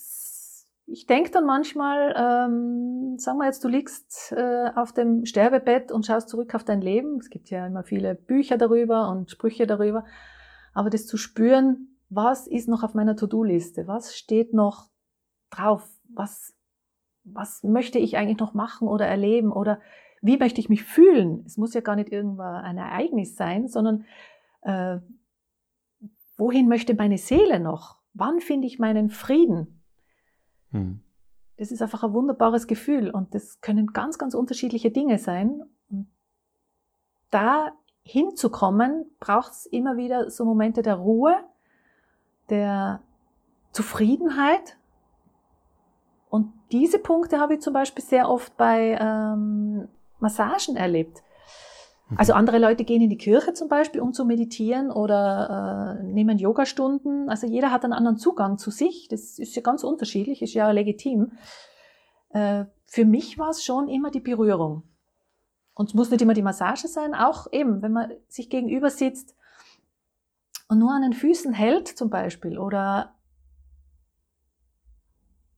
ich 0.87 1.07
denke 1.07 1.31
dann 1.31 1.47
manchmal, 1.47 2.15
ähm, 2.17 3.19
sagen 3.19 3.39
wir 3.39 3.47
jetzt, 3.47 3.65
du 3.65 3.69
liegst 3.69 4.33
äh, 4.33 4.71
auf 4.75 4.93
dem 4.93 5.25
Sterbebett 5.25 5.91
und 5.91 6.05
schaust 6.07 6.29
zurück 6.29 6.55
auf 6.55 6.65
dein 6.65 6.81
Leben. 6.81 7.19
Es 7.19 7.31
gibt 7.31 7.51
ja 7.51 7.67
immer 7.67 7.83
viele 7.83 8.15
Bücher 8.15 8.59
darüber 8.59 9.09
und 9.11 9.31
Sprüche 9.31 9.67
darüber. 9.67 10.05
Aber 10.75 10.91
das 10.91 11.07
zu 11.07 11.17
spüren, 11.17 11.97
was 12.11 12.47
ist 12.47 12.69
noch 12.69 12.83
auf 12.83 12.95
meiner 12.95 13.17
To-Do-Liste? 13.17 13.87
Was 13.87 14.17
steht 14.17 14.53
noch 14.53 14.91
drauf? 15.51 15.89
Was 16.09 16.55
was 17.25 17.63
möchte 17.63 17.99
ich 17.99 18.17
eigentlich 18.17 18.39
noch 18.39 18.55
machen 18.55 18.87
oder 18.87 19.07
erleben 19.07 19.51
oder 19.51 19.81
wie 20.21 20.37
möchte 20.37 20.61
ich 20.61 20.69
mich 20.69 20.85
fühlen? 20.85 21.43
Es 21.47 21.57
muss 21.57 21.75
ja 21.75 21.81
gar 21.81 21.97
nicht 21.97 22.11
irgendwann 22.11 22.65
ein 22.65 22.79
Ereignis 22.79 23.37
sein, 23.37 23.69
sondern 23.69 24.05
äh, 24.63 24.99
wohin 26.37 26.69
möchte 26.69 26.95
meine 26.95 27.19
Seele 27.19 27.61
noch? 27.61 27.99
Wann 28.13 28.41
finde 28.41 28.67
ich 28.67 28.79
meinen 28.79 29.11
Frieden? 29.11 29.84
Hm. 30.75 31.01
Das 31.57 31.71
ist 31.71 31.81
einfach 31.81 32.03
ein 32.03 32.13
wunderbares 32.13 32.67
Gefühl 32.67 33.11
und 33.11 33.35
das 33.35 33.61
können 33.61 33.93
ganz, 33.93 34.19
ganz 34.19 34.35
unterschiedliche 34.35 34.91
Dinge 34.91 35.19
sein. 35.19 35.63
Da 37.31 37.73
hinzukommen, 38.03 39.11
braucht 39.21 39.53
es 39.53 39.67
immer 39.67 39.97
wieder 39.97 40.31
so 40.31 40.45
Momente 40.45 40.83
der 40.83 40.97
Ruhe, 40.97 41.37
der 42.51 43.01
Zufriedenheit. 43.73 44.77
Und 46.29 46.53
diese 46.73 46.99
Punkte 46.99 47.39
habe 47.39 47.55
ich 47.55 47.61
zum 47.61 47.73
Beispiel 47.73 48.05
sehr 48.05 48.29
oft 48.29 48.57
bei 48.57 48.99
ähm, 49.01 49.89
Massagen 50.19 50.77
erlebt. 50.77 51.23
Mhm. 52.09 52.19
Also 52.19 52.33
andere 52.35 52.59
Leute 52.59 52.85
gehen 52.85 53.03
in 53.03 53.11
die 53.11 53.19
Kirche 53.19 53.53
zum 53.53 53.69
Beispiel, 53.69 54.01
um 54.01 54.13
zu 54.13 54.25
meditieren 54.25 54.91
oder 54.91 55.99
äh, 56.01 56.03
nehmen 56.05 56.39
Yogastunden. 56.39 57.29
Also 57.29 57.47
jeder 57.47 57.71
hat 57.71 57.85
einen 57.85 57.93
anderen 57.93 58.17
Zugang 58.17 58.59
zu 58.59 58.71
sich. 58.71 59.09
Das 59.09 59.39
ist 59.39 59.55
ja 59.55 59.63
ganz 59.63 59.85
unterschiedlich, 59.85 60.43
ist 60.43 60.55
ja 60.55 60.71
legitim. 60.71 61.33
Äh, 62.31 62.67
für 62.87 63.05
mich 63.05 63.39
war 63.39 63.51
es 63.51 63.65
schon 63.65 63.89
immer 63.89 64.11
die 64.11 64.21
Berührung. 64.21 64.85
Und 65.75 65.89
es 65.89 65.95
muss 65.95 66.11
nicht 66.11 66.23
immer 66.23 66.35
die 66.35 66.43
Massage 66.43 66.87
sein, 66.87 67.15
auch 67.15 67.49
eben, 67.53 67.83
wenn 67.83 67.93
man 67.93 68.13
sich 68.29 68.49
gegenüber 68.49 68.91
sitzt 68.91 69.35
und 70.69 70.79
nur 70.79 70.93
an 70.93 71.03
den 71.03 71.13
Füßen 71.13 71.53
hält 71.53 71.89
zum 71.89 72.11
Beispiel 72.11 72.59
oder 72.59 73.17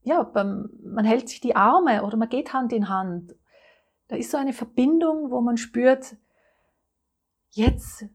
ja, 0.02 0.22
beim, 0.22 0.70
man 0.82 1.04
hält 1.04 1.28
sich 1.28 1.40
die 1.40 1.54
Arme 1.54 2.02
oder 2.02 2.16
man 2.16 2.30
geht 2.30 2.54
Hand 2.54 2.72
in 2.72 2.88
Hand 2.88 3.34
da 4.08 4.16
ist 4.16 4.30
so 4.30 4.36
eine 4.36 4.52
Verbindung, 4.52 5.30
wo 5.30 5.40
man 5.40 5.56
spürt, 5.56 6.16
jetzt 7.56 8.06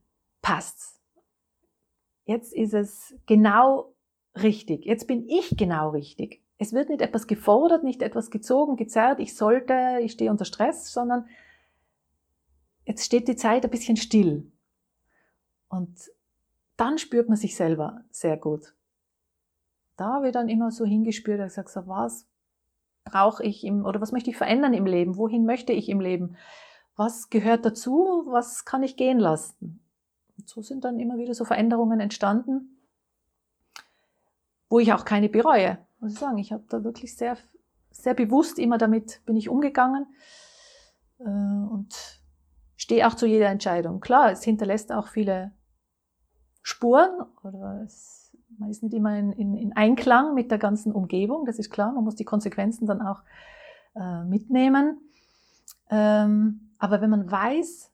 passt's. 0.41 0.99
Jetzt 2.25 2.53
ist 2.53 2.73
es 2.73 3.15
genau 3.25 3.93
richtig. 4.35 4.85
Jetzt 4.85 5.07
bin 5.07 5.27
ich 5.27 5.57
genau 5.57 5.89
richtig. 5.89 6.41
Es 6.57 6.73
wird 6.73 6.89
nicht 6.89 7.01
etwas 7.01 7.27
gefordert, 7.27 7.83
nicht 7.83 8.01
etwas 8.01 8.29
gezogen, 8.29 8.77
gezerrt, 8.77 9.19
ich 9.19 9.35
sollte, 9.35 9.99
ich 10.01 10.11
stehe 10.11 10.29
unter 10.29 10.45
Stress, 10.45 10.93
sondern 10.93 11.27
jetzt 12.85 13.03
steht 13.03 13.27
die 13.27 13.35
Zeit 13.35 13.65
ein 13.65 13.71
bisschen 13.71 13.97
still. 13.97 14.51
Und 15.69 16.11
dann 16.77 16.99
spürt 16.99 17.29
man 17.29 17.37
sich 17.37 17.55
selber 17.55 18.03
sehr 18.11 18.37
gut. 18.37 18.75
Da 19.97 20.13
habe 20.13 20.27
ich 20.27 20.33
dann 20.33 20.49
immer 20.49 20.71
so 20.71 20.85
hingespürt 20.85 21.39
und 21.39 21.47
gesagt, 21.47 21.69
so 21.69 21.87
was 21.87 22.27
brauche 23.03 23.43
ich 23.43 23.63
im, 23.63 23.85
oder 23.85 23.99
was 23.99 24.11
möchte 24.11 24.29
ich 24.29 24.37
verändern 24.37 24.73
im 24.73 24.85
Leben? 24.85 25.17
Wohin 25.17 25.45
möchte 25.45 25.73
ich 25.73 25.89
im 25.89 25.99
Leben? 25.99 26.37
Was 27.03 27.31
gehört 27.31 27.65
dazu? 27.65 28.25
Was 28.27 28.63
kann 28.63 28.83
ich 28.83 28.95
gehen 28.95 29.17
lassen? 29.17 29.83
Und 30.37 30.47
so 30.47 30.61
sind 30.61 30.83
dann 30.83 30.99
immer 30.99 31.17
wieder 31.17 31.33
so 31.33 31.45
Veränderungen 31.45 31.99
entstanden, 31.99 32.79
wo 34.69 34.77
ich 34.77 34.93
auch 34.93 35.03
keine 35.03 35.27
bereue. 35.27 35.79
Muss 35.99 36.13
ich 36.13 36.19
sagen, 36.19 36.37
ich 36.37 36.51
habe 36.51 36.63
da 36.69 36.83
wirklich 36.83 37.17
sehr, 37.17 37.37
sehr 37.89 38.13
bewusst 38.13 38.59
immer 38.59 38.77
damit 38.77 39.25
bin 39.25 39.35
ich 39.35 39.49
umgegangen 39.49 40.05
äh, 41.17 41.23
und 41.23 42.21
stehe 42.75 43.07
auch 43.07 43.15
zu 43.15 43.25
jeder 43.25 43.47
Entscheidung. 43.47 43.99
Klar, 43.99 44.31
es 44.31 44.43
hinterlässt 44.43 44.91
auch 44.91 45.07
viele 45.07 45.53
Spuren 46.61 47.25
oder 47.41 47.81
es 47.83 48.31
man 48.59 48.69
ist 48.69 48.83
nicht 48.83 48.93
immer 48.93 49.17
in, 49.17 49.31
in, 49.31 49.55
in, 49.55 49.75
Einklang 49.75 50.35
mit 50.35 50.51
der 50.51 50.59
ganzen 50.59 50.91
Umgebung, 50.91 51.45
das 51.45 51.57
ist 51.57 51.71
klar. 51.71 51.93
Man 51.93 52.03
muss 52.03 52.15
die 52.15 52.25
Konsequenzen 52.25 52.85
dann 52.85 53.01
auch 53.01 53.23
äh, 53.95 54.23
mitnehmen. 54.23 54.99
Ähm, 55.89 56.70
aber 56.81 56.99
wenn 56.99 57.11
man 57.11 57.29
weiß, 57.29 57.91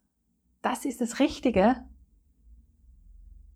das 0.62 0.86
ist 0.86 1.02
das 1.02 1.20
Richtige, 1.20 1.76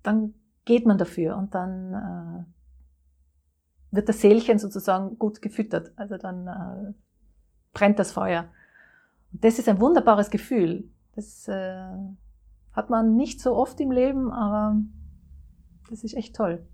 dann 0.03 0.33
geht 0.65 0.85
man 0.85 0.97
dafür 0.97 1.37
und 1.37 1.55
dann 1.55 1.93
äh, 1.93 3.95
wird 3.95 4.09
das 4.09 4.19
Seelchen 4.19 4.59
sozusagen 4.59 5.17
gut 5.17 5.41
gefüttert. 5.41 5.93
Also 5.95 6.17
dann 6.17 6.47
äh, 6.47 6.93
brennt 7.71 7.97
das 7.97 8.11
Feuer. 8.11 8.49
Und 9.31 9.45
das 9.45 9.57
ist 9.57 9.69
ein 9.69 9.79
wunderbares 9.79 10.31
Gefühl. 10.31 10.89
Das 11.15 11.47
äh, 11.47 11.87
hat 12.73 12.89
man 12.89 13.15
nicht 13.15 13.39
so 13.39 13.55
oft 13.55 13.79
im 13.79 13.91
Leben, 13.91 14.33
aber 14.33 14.81
das 15.89 16.03
ist 16.03 16.13
echt 16.13 16.35
toll. 16.35 16.67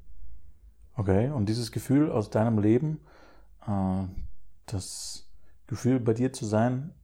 Okay, 0.96 1.30
und 1.30 1.48
dieses 1.48 1.72
Gefühl 1.72 2.12
aus 2.12 2.32
deinem 2.32 2.58
Leben, 2.58 3.02
äh, 3.68 4.04
das 4.66 5.30
Gefühl 5.68 6.00
bei 6.00 6.16
dir 6.16 6.34
zu 6.34 6.46
sein, 6.46 6.96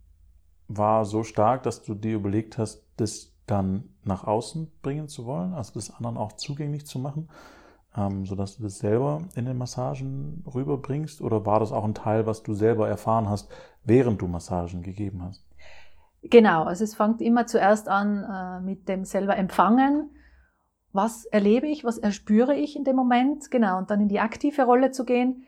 war 0.67 1.05
so 1.05 1.24
stark, 1.24 1.63
dass 1.63 1.84
du 1.84 1.93
dir 1.93 2.15
überlegt 2.15 2.58
hast, 2.58 2.84
das 2.98 3.32
dann 3.46 3.89
nach 4.03 4.24
außen 4.24 4.72
bringen 4.82 5.08
zu 5.08 5.25
wollen, 5.25 5.53
also 5.53 5.74
das 5.74 5.93
anderen 5.93 6.17
auch 6.17 6.34
zugänglich 6.34 6.86
zu 6.86 7.00
machen, 7.00 7.29
ähm, 7.96 8.25
sodass 8.25 8.58
du 8.58 8.63
das 8.63 8.79
selber 8.79 9.22
in 9.36 9.46
den 9.46 9.58
Massagen 9.58 10.43
rüberbringst? 10.53 11.22
Oder 11.22 11.46
war 11.46 11.60
das 11.60 11.72
auch 11.72 11.84
ein 11.84 11.93
Teil, 11.93 12.25
was 12.25 12.43
du 12.43 12.53
selber 12.53 12.88
erfahren 12.88 13.29
hast, 13.29 13.51
während 13.84 14.22
du 14.22 14.27
Massagen 14.27 14.82
gegeben 14.82 15.24
hast? 15.24 15.46
Genau, 16.24 16.63
also 16.63 16.86
es 16.86 16.96
fängt 16.96 17.22
immer 17.22 17.48
zuerst 17.48 17.89
an 17.89 18.24
äh, 18.24 18.62
mit 18.62 18.88
dem 18.88 19.03
selber 19.03 19.36
Empfangen 19.36 20.10
was 20.93 21.25
erlebe 21.25 21.67
ich, 21.67 21.84
was 21.84 21.98
erspüre 21.98 22.55
ich 22.55 22.75
in 22.75 22.84
dem 22.84 22.96
Moment, 22.96 23.50
genau, 23.50 23.79
und 23.79 23.89
dann 23.89 24.00
in 24.00 24.08
die 24.08 24.20
aktive 24.20 24.63
Rolle 24.63 24.91
zu 24.91 25.05
gehen. 25.05 25.43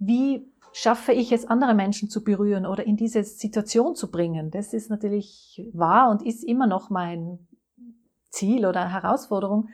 Wie 0.00 0.50
schaffe 0.72 1.12
ich 1.12 1.30
es, 1.30 1.46
andere 1.46 1.74
Menschen 1.74 2.08
zu 2.08 2.24
berühren 2.24 2.66
oder 2.66 2.84
in 2.86 2.96
diese 2.96 3.22
Situation 3.22 3.94
zu 3.94 4.10
bringen? 4.10 4.50
Das 4.50 4.72
ist 4.72 4.90
natürlich 4.90 5.68
wahr 5.72 6.10
und 6.10 6.22
ist 6.22 6.42
immer 6.42 6.66
noch 6.66 6.90
mein 6.90 7.46
Ziel 8.30 8.66
oder 8.66 8.90
Herausforderung. 8.90 9.68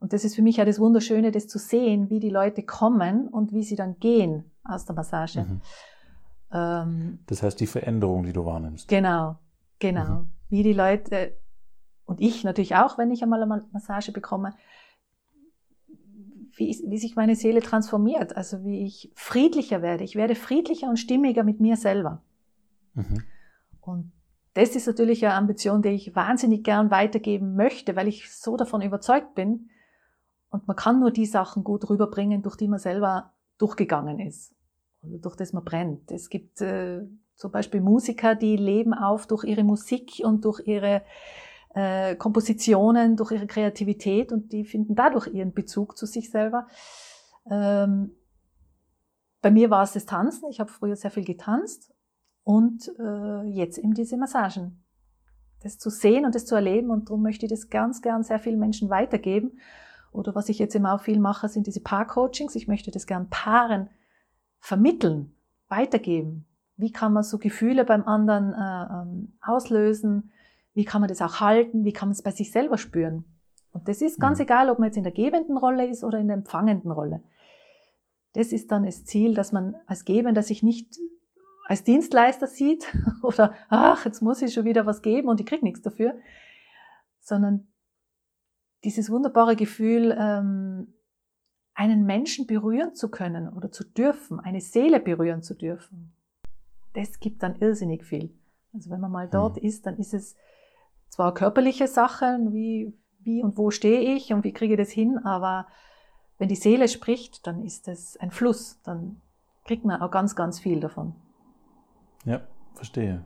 Und 0.00 0.12
das 0.12 0.24
ist 0.24 0.36
für 0.36 0.42
mich 0.42 0.58
ja 0.58 0.64
das 0.64 0.78
Wunderschöne, 0.78 1.30
das 1.32 1.48
zu 1.48 1.58
sehen, 1.58 2.10
wie 2.10 2.20
die 2.20 2.30
Leute 2.30 2.62
kommen 2.62 3.28
und 3.28 3.52
wie 3.52 3.62
sie 3.62 3.76
dann 3.76 3.98
gehen 3.98 4.50
aus 4.64 4.84
der 4.84 4.94
Massage. 4.94 5.40
Mhm. 5.40 5.60
Ähm, 6.52 7.18
das 7.26 7.42
heißt, 7.42 7.58
die 7.60 7.66
Veränderung, 7.66 8.24
die 8.24 8.32
du 8.32 8.44
wahrnimmst. 8.44 8.88
Genau, 8.88 9.38
genau. 9.78 10.20
Mhm. 10.20 10.30
Wie 10.48 10.62
die 10.62 10.72
Leute 10.72 11.36
und 12.04 12.20
ich 12.20 12.42
natürlich 12.42 12.74
auch, 12.74 12.96
wenn 12.96 13.10
ich 13.10 13.22
einmal 13.22 13.42
eine 13.42 13.64
Massage 13.72 14.12
bekomme, 14.12 14.54
wie, 16.58 16.78
wie, 16.86 16.98
sich 16.98 17.16
meine 17.16 17.36
Seele 17.36 17.60
transformiert, 17.60 18.36
also 18.36 18.64
wie 18.64 18.84
ich 18.84 19.10
friedlicher 19.14 19.82
werde. 19.82 20.04
Ich 20.04 20.16
werde 20.16 20.34
friedlicher 20.34 20.88
und 20.88 20.98
stimmiger 20.98 21.44
mit 21.44 21.60
mir 21.60 21.76
selber. 21.76 22.22
Mhm. 22.94 23.22
Und 23.80 24.12
das 24.54 24.74
ist 24.74 24.86
natürlich 24.86 25.24
eine 25.24 25.34
Ambition, 25.34 25.82
die 25.82 25.90
ich 25.90 26.14
wahnsinnig 26.16 26.64
gern 26.64 26.90
weitergeben 26.90 27.54
möchte, 27.54 27.96
weil 27.96 28.08
ich 28.08 28.32
so 28.32 28.56
davon 28.56 28.82
überzeugt 28.82 29.34
bin. 29.34 29.70
Und 30.50 30.66
man 30.66 30.76
kann 30.76 31.00
nur 31.00 31.10
die 31.10 31.26
Sachen 31.26 31.62
gut 31.62 31.88
rüberbringen, 31.88 32.42
durch 32.42 32.56
die 32.56 32.68
man 32.68 32.78
selber 32.78 33.32
durchgegangen 33.58 34.18
ist 34.18 34.54
oder 35.02 35.18
durch 35.18 35.36
das 35.36 35.52
man 35.52 35.64
brennt. 35.64 36.10
Es 36.10 36.28
gibt 36.28 36.60
äh, 36.60 37.02
zum 37.34 37.52
Beispiel 37.52 37.80
Musiker, 37.80 38.34
die 38.34 38.56
leben 38.56 38.94
auf 38.94 39.26
durch 39.26 39.44
ihre 39.44 39.64
Musik 39.64 40.20
und 40.24 40.44
durch 40.44 40.60
ihre 40.66 41.02
äh, 41.78 42.16
Kompositionen, 42.16 43.14
durch 43.14 43.30
ihre 43.30 43.46
Kreativität 43.46 44.32
und 44.32 44.52
die 44.52 44.64
finden 44.64 44.96
dadurch 44.96 45.28
ihren 45.28 45.52
Bezug 45.52 45.96
zu 45.96 46.06
sich 46.06 46.28
selber. 46.28 46.66
Ähm, 47.48 48.16
bei 49.40 49.52
mir 49.52 49.70
war 49.70 49.84
es 49.84 49.92
das 49.92 50.04
Tanzen. 50.04 50.48
Ich 50.50 50.58
habe 50.58 50.72
früher 50.72 50.96
sehr 50.96 51.12
viel 51.12 51.24
getanzt 51.24 51.94
und 52.42 52.90
äh, 52.98 53.42
jetzt 53.44 53.78
eben 53.78 53.94
diese 53.94 54.16
Massagen. 54.16 54.82
Das 55.62 55.78
zu 55.78 55.88
sehen 55.88 56.26
und 56.26 56.34
das 56.34 56.46
zu 56.46 56.56
erleben 56.56 56.90
und 56.90 57.10
darum 57.10 57.22
möchte 57.22 57.46
ich 57.46 57.50
das 57.50 57.70
ganz 57.70 58.02
gern 58.02 58.24
sehr 58.24 58.40
vielen 58.40 58.58
Menschen 58.58 58.90
weitergeben. 58.90 59.60
Oder 60.10 60.34
was 60.34 60.48
ich 60.48 60.58
jetzt 60.58 60.74
immer 60.74 60.94
auch 60.94 61.02
viel 61.02 61.20
mache, 61.20 61.48
sind 61.48 61.68
diese 61.68 61.80
Paar-Coachings. 61.80 62.56
Ich 62.56 62.66
möchte 62.66 62.90
das 62.90 63.06
gern 63.06 63.28
Paaren 63.30 63.88
vermitteln, 64.58 65.36
weitergeben. 65.68 66.44
Wie 66.76 66.90
kann 66.90 67.12
man 67.12 67.22
so 67.22 67.38
Gefühle 67.38 67.84
beim 67.84 68.02
anderen 68.04 68.52
äh, 68.52 69.02
ähm, 69.02 69.38
auslösen? 69.40 70.32
Wie 70.78 70.84
kann 70.84 71.00
man 71.00 71.08
das 71.08 71.20
auch 71.22 71.40
halten? 71.40 71.84
Wie 71.84 71.92
kann 71.92 72.06
man 72.06 72.12
es 72.12 72.22
bei 72.22 72.30
sich 72.30 72.52
selber 72.52 72.78
spüren? 72.78 73.24
Und 73.72 73.88
das 73.88 74.00
ist 74.00 74.20
ganz 74.20 74.38
mhm. 74.38 74.44
egal, 74.44 74.70
ob 74.70 74.78
man 74.78 74.86
jetzt 74.86 74.96
in 74.96 75.02
der 75.02 75.10
gebenden 75.10 75.56
Rolle 75.56 75.84
ist 75.84 76.04
oder 76.04 76.20
in 76.20 76.28
der 76.28 76.36
empfangenden 76.36 76.92
Rolle. 76.92 77.20
Das 78.34 78.52
ist 78.52 78.70
dann 78.70 78.84
das 78.84 79.04
Ziel, 79.04 79.34
dass 79.34 79.50
man 79.50 79.74
als 79.86 80.04
Gebender 80.04 80.44
sich 80.44 80.62
nicht 80.62 80.96
als 81.66 81.82
Dienstleister 81.82 82.46
sieht 82.46 82.86
oder, 83.24 83.54
ach, 83.68 84.04
jetzt 84.04 84.22
muss 84.22 84.40
ich 84.40 84.54
schon 84.54 84.66
wieder 84.66 84.86
was 84.86 85.02
geben 85.02 85.26
und 85.26 85.40
ich 85.40 85.46
krieg 85.46 85.64
nichts 85.64 85.82
dafür, 85.82 86.14
sondern 87.18 87.66
dieses 88.84 89.10
wunderbare 89.10 89.56
Gefühl, 89.56 90.16
ähm, 90.16 90.94
einen 91.74 92.06
Menschen 92.06 92.46
berühren 92.46 92.94
zu 92.94 93.10
können 93.10 93.48
oder 93.48 93.72
zu 93.72 93.82
dürfen, 93.82 94.38
eine 94.38 94.60
Seele 94.60 95.00
berühren 95.00 95.42
zu 95.42 95.54
dürfen, 95.54 96.12
das 96.92 97.18
gibt 97.18 97.42
dann 97.42 97.56
irrsinnig 97.56 98.04
viel. 98.04 98.32
Also 98.72 98.90
wenn 98.90 99.00
man 99.00 99.10
mal 99.10 99.28
dort 99.28 99.56
mhm. 99.56 99.66
ist, 99.66 99.84
dann 99.84 99.96
ist 99.96 100.14
es 100.14 100.36
zwar 101.08 101.34
körperliche 101.34 101.88
Sachen, 101.88 102.52
wie, 102.52 102.92
wie 103.20 103.42
und 103.42 103.56
wo 103.56 103.70
stehe 103.70 104.14
ich 104.14 104.32
und 104.32 104.44
wie 104.44 104.52
kriege 104.52 104.74
ich 104.74 104.78
das 104.78 104.90
hin, 104.90 105.18
aber 105.18 105.66
wenn 106.38 106.48
die 106.48 106.56
Seele 106.56 106.88
spricht, 106.88 107.46
dann 107.46 107.62
ist 107.62 107.88
es 107.88 108.16
ein 108.16 108.30
Fluss, 108.30 108.80
dann 108.82 109.20
kriegt 109.64 109.84
man 109.84 110.00
auch 110.00 110.10
ganz, 110.10 110.36
ganz 110.36 110.58
viel 110.58 110.80
davon. 110.80 111.14
Ja, 112.24 112.40
verstehe. 112.74 113.24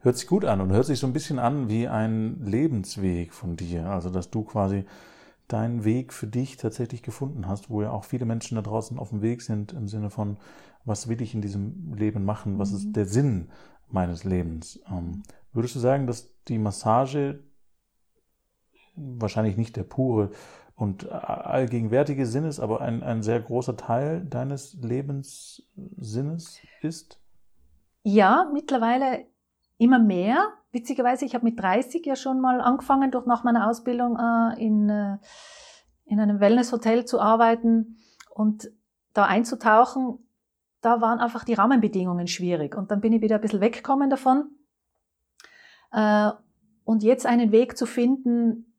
Hört 0.00 0.16
sich 0.16 0.26
gut 0.26 0.44
an 0.44 0.60
und 0.60 0.72
hört 0.72 0.86
sich 0.86 0.98
so 0.98 1.06
ein 1.06 1.12
bisschen 1.12 1.38
an 1.38 1.68
wie 1.68 1.88
ein 1.88 2.44
Lebensweg 2.44 3.32
von 3.32 3.56
dir. 3.56 3.86
Also, 3.86 4.10
dass 4.10 4.30
du 4.30 4.44
quasi 4.44 4.84
deinen 5.48 5.84
Weg 5.84 6.12
für 6.12 6.26
dich 6.26 6.56
tatsächlich 6.56 7.02
gefunden 7.02 7.46
hast, 7.46 7.70
wo 7.70 7.82
ja 7.82 7.90
auch 7.90 8.04
viele 8.04 8.24
Menschen 8.24 8.56
da 8.56 8.62
draußen 8.62 8.98
auf 8.98 9.10
dem 9.10 9.22
Weg 9.22 9.42
sind 9.42 9.72
im 9.72 9.88
Sinne 9.88 10.10
von, 10.10 10.36
was 10.84 11.08
will 11.08 11.22
ich 11.22 11.34
in 11.34 11.40
diesem 11.40 11.94
Leben 11.94 12.24
machen? 12.24 12.58
Was 12.58 12.72
ist 12.72 12.86
mhm. 12.86 12.92
der 12.94 13.06
Sinn 13.06 13.48
meines 13.88 14.24
Lebens? 14.24 14.80
Würdest 15.52 15.74
du 15.74 15.80
sagen, 15.80 16.06
dass 16.06 16.32
die 16.44 16.58
Massage 16.58 17.44
wahrscheinlich 18.96 19.56
nicht 19.56 19.76
der 19.76 19.84
pure 19.84 20.30
und 20.74 21.10
allgegenwärtige 21.10 22.26
Sinn 22.26 22.44
ist, 22.44 22.58
aber 22.58 22.80
ein, 22.80 23.02
ein 23.02 23.22
sehr 23.22 23.40
großer 23.40 23.76
Teil 23.76 24.24
deines 24.24 24.74
Lebenssinnes 24.80 26.60
ist? 26.80 27.20
Ja, 28.02 28.50
mittlerweile 28.52 29.26
immer 29.78 29.98
mehr. 29.98 30.48
Witzigerweise, 30.72 31.24
ich 31.24 31.34
habe 31.34 31.44
mit 31.44 31.60
30 31.60 32.04
ja 32.06 32.16
schon 32.16 32.40
mal 32.40 32.60
angefangen, 32.60 33.10
durch 33.10 33.26
nach 33.26 33.44
meiner 33.44 33.68
Ausbildung 33.68 34.16
äh, 34.18 34.64
in, 34.64 34.88
äh, 34.88 35.18
in 36.06 36.18
einem 36.18 36.40
Wellnesshotel 36.40 37.04
zu 37.04 37.20
arbeiten 37.20 37.98
und 38.30 38.70
da 39.12 39.26
einzutauchen. 39.26 40.18
Da 40.80 41.00
waren 41.00 41.20
einfach 41.20 41.44
die 41.44 41.54
Rahmenbedingungen 41.54 42.26
schwierig. 42.26 42.74
Und 42.74 42.90
dann 42.90 43.00
bin 43.00 43.12
ich 43.12 43.20
wieder 43.20 43.36
ein 43.36 43.40
bisschen 43.40 43.60
weggekommen 43.60 44.10
davon. 44.10 44.50
Äh, 45.92 46.30
und 46.84 47.02
jetzt 47.02 47.26
einen 47.26 47.52
Weg 47.52 47.76
zu 47.76 47.86
finden, 47.86 48.74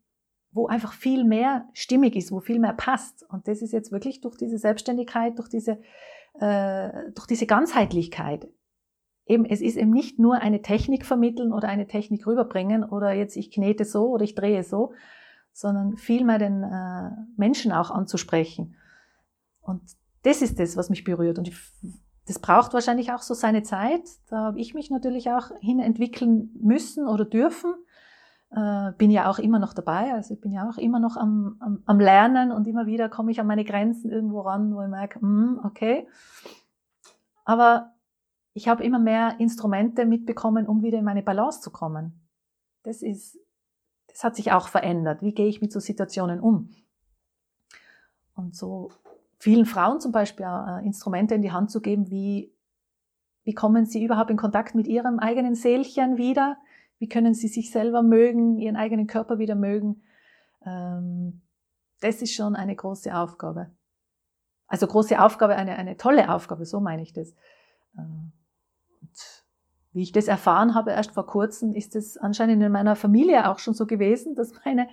wo 0.51 0.67
einfach 0.67 0.93
viel 0.93 1.24
mehr 1.24 1.67
stimmig 1.74 2.15
ist, 2.15 2.32
wo 2.32 2.39
viel 2.39 2.60
mehr 2.60 2.74
passt. 2.74 3.25
Und 3.29 3.48
das 3.48 3.62
ist 3.62 3.72
jetzt 3.72 3.91
wirklich 3.91 4.22
durch 4.22 4.38
diese 4.38 4.58
Selbstständigkeit, 4.58 5.38
durch 5.39 5.50
diese, 5.50 5.79
äh, 6.39 7.12
durch 7.13 7.27
diese 7.27 7.48
Ganzheitlichkeit 7.48 8.48
eben, 9.25 9.46
es 9.46 9.62
ist 9.62 9.77
eben 9.77 9.91
nicht 9.91 10.20
nur 10.20 10.36
eine 10.36 10.62
Technik 10.62 11.05
vermitteln 11.05 11.53
oder 11.53 11.70
eine 11.70 11.88
Technik 11.88 12.27
rüberbringen 12.27 12.84
oder 12.84 13.13
jetzt 13.13 13.36
ich 13.38 13.51
knete 13.51 13.86
so 13.86 14.10
oder 14.10 14.24
ich 14.24 14.36
drehe 14.36 14.63
so, 14.63 14.93
sondern 15.51 15.98
vielmehr 15.98 16.39
den 16.39 16.63
äh, 16.63 17.12
Menschen 17.38 17.72
auch 17.72 17.91
anzusprechen. 17.91 18.75
Und 19.62 19.82
das 20.24 20.41
ist 20.41 20.60
das, 20.60 20.77
was 20.77 20.89
mich 20.89 21.03
berührt. 21.03 21.38
Und 21.38 21.48
ich, 21.48 21.58
das 22.27 22.39
braucht 22.39 22.74
wahrscheinlich 22.74 23.12
auch 23.12 23.22
so 23.22 23.34
seine 23.34 23.63
Zeit. 23.63 24.03
Da 24.30 24.38
habe 24.38 24.60
ich 24.60 24.74
mich 24.74 24.89
natürlich 24.89 25.30
auch 25.30 25.51
hin 25.60 25.80
entwickeln 25.80 26.51
müssen 26.62 27.08
oder 27.08 27.25
dürfen. 27.25 27.74
Äh, 28.51 28.94
bin 28.98 29.12
ja 29.12 29.30
auch 29.30 29.39
immer 29.39 29.60
noch 29.60 29.74
dabei. 29.74 30.13
Also 30.13 30.34
ich 30.34 30.39
bin 30.39 30.53
ja 30.53 30.70
auch 30.70 30.77
immer 30.77 31.00
noch 31.00 31.18
am, 31.18 31.58
am, 31.60 31.84
am 31.86 32.00
Lernen 32.00 32.51
und 32.51 32.68
immer 32.68 32.86
wieder 32.86 33.10
komme 33.10 33.32
ich 33.32 33.39
an 33.42 33.48
meine 33.48 33.65
Grenzen 33.65 34.10
irgendwo 34.10 34.42
ran, 34.42 34.74
wo 34.74 34.82
ich 34.82 34.89
merke, 34.89 35.25
mm, 35.25 35.62
okay. 35.65 36.08
Aber 37.44 37.94
ich 38.53 38.68
habe 38.68 38.84
immer 38.84 39.00
mehr 39.00 39.39
Instrumente 39.39 40.06
mitbekommen, 40.06 40.68
um 40.68 40.82
wieder 40.82 41.00
in 41.00 41.06
meine 41.06 41.24
Balance 41.24 41.60
zu 41.62 41.72
kommen. 41.72 42.30
Das 42.84 43.01
ist, 43.01 43.38
das 44.08 44.24
hat 44.24 44.36
sich 44.36 44.51
auch 44.51 44.68
verändert. 44.68 45.22
Wie 45.22 45.34
gehe 45.34 45.48
ich 45.48 45.60
mit 45.60 45.74
so 45.74 45.80
Situationen 45.80 46.39
um? 46.39 46.70
Und 48.36 48.56
so 48.56 48.92
vielen 49.44 49.66
Frauen 49.66 50.00
zum 50.00 50.14
Beispiel 50.14 50.46
äh, 50.46 50.86
Instrumente 50.86 51.36
in 51.36 51.42
die 51.42 51.52
Hand 51.52 51.70
zu 51.70 51.82
geben, 51.82 52.10
wie, 52.10 52.56
wie 53.44 53.54
kommen 53.54 53.86
sie 53.86 54.02
überhaupt 54.02 54.32
in 54.32 54.38
Kontakt 54.38 54.74
mit 54.74 54.88
ihrem 54.88 55.20
eigenen 55.20 55.54
Seelchen 55.54 56.16
wieder? 56.16 56.56
Wie 56.98 57.10
können 57.10 57.34
sie 57.34 57.50
sich 57.50 57.70
selber 57.70 58.04
mögen, 58.04 58.58
ihren 58.58 58.78
eigenen 58.78 59.06
Körper 59.06 59.40
wieder 59.40 59.56
mögen? 59.56 60.02
Ähm, 60.66 61.42
das 62.00 62.22
ist 62.22 62.34
schon 62.34 62.56
eine 62.56 62.74
große 62.74 63.14
Aufgabe. 63.14 63.70
Also 64.68 64.88
große 64.88 65.22
Aufgabe, 65.22 65.58
eine, 65.58 65.76
eine 65.76 65.98
tolle 65.98 66.34
Aufgabe, 66.34 66.66
so 66.66 66.80
meine 66.80 67.02
ich 67.02 67.12
das. 67.12 67.32
Äh, 67.98 68.02
wie 69.92 70.04
ich 70.04 70.14
das 70.14 70.30
erfahren 70.30 70.74
habe, 70.74 70.92
erst 70.92 71.12
vor 71.12 71.28
kurzem, 71.28 71.76
ist 71.76 71.98
es 71.98 72.18
anscheinend 72.18 72.64
in 72.64 72.72
meiner 72.72 72.96
Familie 72.96 73.50
auch 73.50 73.60
schon 73.60 73.74
so 73.74 73.86
gewesen, 73.86 74.36
dass 74.36 74.54
meine, 74.64 74.88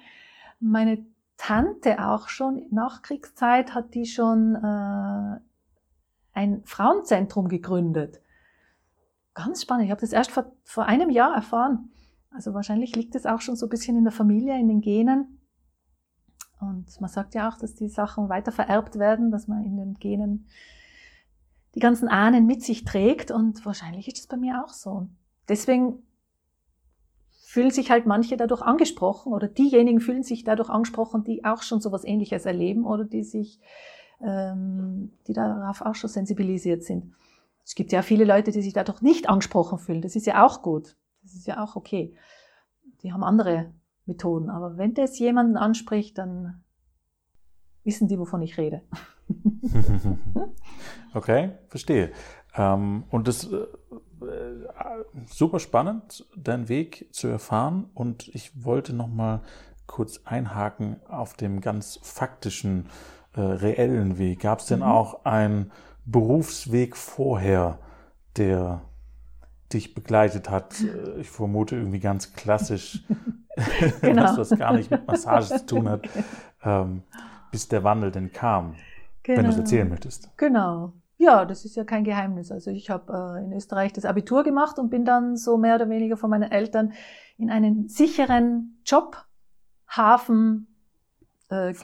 meine 0.59 1.07
Tante 1.41 2.07
auch 2.07 2.29
schon 2.29 2.67
nach 2.71 3.01
Kriegszeit 3.01 3.75
hat 3.75 3.95
die 3.95 4.05
schon 4.05 4.57
äh, 4.57 5.41
ein 6.35 6.63
Frauenzentrum 6.67 7.49
gegründet. 7.49 8.21
Ganz 9.33 9.63
spannend. 9.63 9.87
Ich 9.87 9.91
habe 9.91 10.03
das 10.03 10.13
erst 10.13 10.31
vor, 10.31 10.53
vor 10.65 10.85
einem 10.85 11.09
Jahr 11.09 11.35
erfahren. 11.35 11.93
Also 12.31 12.53
wahrscheinlich 12.53 12.95
liegt 12.95 13.15
es 13.15 13.25
auch 13.25 13.41
schon 13.41 13.57
so 13.57 13.65
ein 13.65 13.71
bisschen 13.71 13.97
in 13.97 14.05
der 14.05 14.13
Familie, 14.13 14.61
in 14.61 14.69
den 14.69 14.83
Genen. 14.83 15.41
Und 16.61 17.01
man 17.01 17.09
sagt 17.09 17.35
ja 17.35 17.49
auch, 17.49 17.57
dass 17.57 17.75
die 17.75 17.89
Sachen 17.89 18.29
weiter 18.29 18.53
vererbt 18.53 18.99
werden, 18.99 19.31
dass 19.31 19.49
man 19.49 19.65
in 19.65 19.79
den 19.79 19.95
Genen 19.95 20.47
die 21.75 21.81
ganzen 21.81 22.09
Ahnen 22.09 22.45
mit 22.45 22.63
sich 22.63 22.85
trägt 22.85 23.31
und 23.31 23.65
wahrscheinlich 23.65 24.09
ist 24.09 24.19
es 24.19 24.27
bei 24.27 24.37
mir 24.37 24.63
auch 24.63 24.75
so. 24.75 25.09
Deswegen 25.49 26.03
fühlen 27.51 27.73
sich 27.73 27.91
halt 27.91 28.07
manche 28.07 28.37
dadurch 28.37 28.63
angesprochen 28.63 29.33
oder 29.33 29.49
diejenigen 29.49 29.99
fühlen 29.99 30.23
sich 30.23 30.45
dadurch 30.45 30.71
angesprochen, 30.71 31.25
die 31.25 31.45
auch 31.45 31.63
schon 31.63 31.81
so 31.81 31.91
was 31.91 32.05
Ähnliches 32.05 32.47
erleben 32.47 32.87
oder 32.87 33.05
die 33.05 33.25
sich, 33.25 33.59
ähm, 34.25 35.11
die 35.27 35.33
darauf 35.33 35.81
auch 35.81 35.97
schon 35.97 36.11
sensibilisiert 36.11 36.85
sind. 36.85 37.13
Es 37.65 37.75
gibt 37.75 37.91
ja 37.91 38.03
viele 38.03 38.25
Leute, 38.25 38.53
die 38.53 38.63
sich 38.63 38.73
dadurch 38.73 39.03
nicht 39.03 39.29
angesprochen 39.29 39.81
fühlen. 39.81 40.01
Das 40.01 40.15
ist 40.15 40.29
ja 40.29 40.47
auch 40.47 40.63
gut. 40.63 40.97
Das 41.23 41.35
ist 41.35 41.49
ja 41.49 41.61
auch 41.61 41.75
okay. 41.75 42.15
Die 43.03 43.13
haben 43.13 43.25
andere 43.25 43.75
Methoden. 44.07 44.49
Aber 44.49 44.77
wenn 44.77 44.95
das 44.95 45.19
jemanden 45.19 45.57
anspricht, 45.57 46.19
dann 46.19 46.63
wissen 47.83 48.07
die, 48.07 48.21
wovon 48.21 48.43
ich 48.43 48.59
rede. 48.59 48.83
okay, 51.15 51.59
verstehe. 51.67 52.13
Ähm, 52.55 53.03
und 53.11 53.27
das 53.27 53.51
äh, 53.53 53.67
super 55.27 55.59
spannend, 55.59 56.27
deinen 56.37 56.69
Weg 56.69 57.09
zu 57.13 57.29
erfahren. 57.29 57.91
Und 57.95 58.29
ich 58.29 58.65
wollte 58.65 58.93
noch 58.93 59.09
mal 59.09 59.41
kurz 59.87 60.21
einhaken 60.25 60.97
auf 61.09 61.35
dem 61.35 61.61
ganz 61.61 61.99
faktischen, 62.03 62.87
äh, 63.35 63.41
reellen 63.41 64.19
Weg. 64.19 64.41
Gab 64.41 64.61
es 64.61 64.67
denn 64.67 64.81
mhm. 64.81 64.87
auch 64.87 65.25
einen 65.25 65.73
Berufsweg 66.05 66.97
vorher, 66.97 67.79
der 68.37 68.83
dich 69.73 69.95
begleitet 69.95 70.51
hat? 70.51 70.81
Äh, 70.81 71.21
ich 71.21 71.31
vermute 71.31 71.77
irgendwie 71.77 72.01
ganz 72.01 72.33
klassisch, 72.35 73.05
genau. 74.01 74.23
was 74.23 74.37
das 74.37 74.59
gar 74.59 74.75
nicht 74.75 74.91
mit 74.91 75.07
Massage 75.07 75.49
zu 75.49 75.67
tun 75.67 75.89
hat, 75.89 76.09
ähm, 76.63 77.03
bis 77.51 77.69
der 77.69 77.85
Wandel 77.85 78.11
denn 78.11 78.33
kam. 78.33 78.77
Genau. 79.23 79.39
Wenn 79.39 79.45
du 79.45 79.51
es 79.51 79.59
erzählen 79.59 79.89
möchtest. 79.89 80.31
Genau. 80.37 80.93
Ja, 81.21 81.45
das 81.45 81.67
ist 81.67 81.77
ja 81.77 81.85
kein 81.85 82.03
Geheimnis. 82.03 82.51
Also 82.51 82.71
ich 82.71 82.89
habe 82.89 83.37
äh, 83.37 83.45
in 83.45 83.53
Österreich 83.53 83.93
das 83.93 84.07
Abitur 84.07 84.43
gemacht 84.43 84.79
und 84.79 84.89
bin 84.89 85.05
dann 85.05 85.37
so 85.37 85.59
mehr 85.59 85.75
oder 85.75 85.91
weniger 85.91 86.17
von 86.17 86.31
meinen 86.31 86.51
Eltern 86.51 86.95
in 87.37 87.51
einen 87.51 87.91
sicheren 87.91 88.81
Jobhafen 88.87 90.67
äh, 91.51 91.75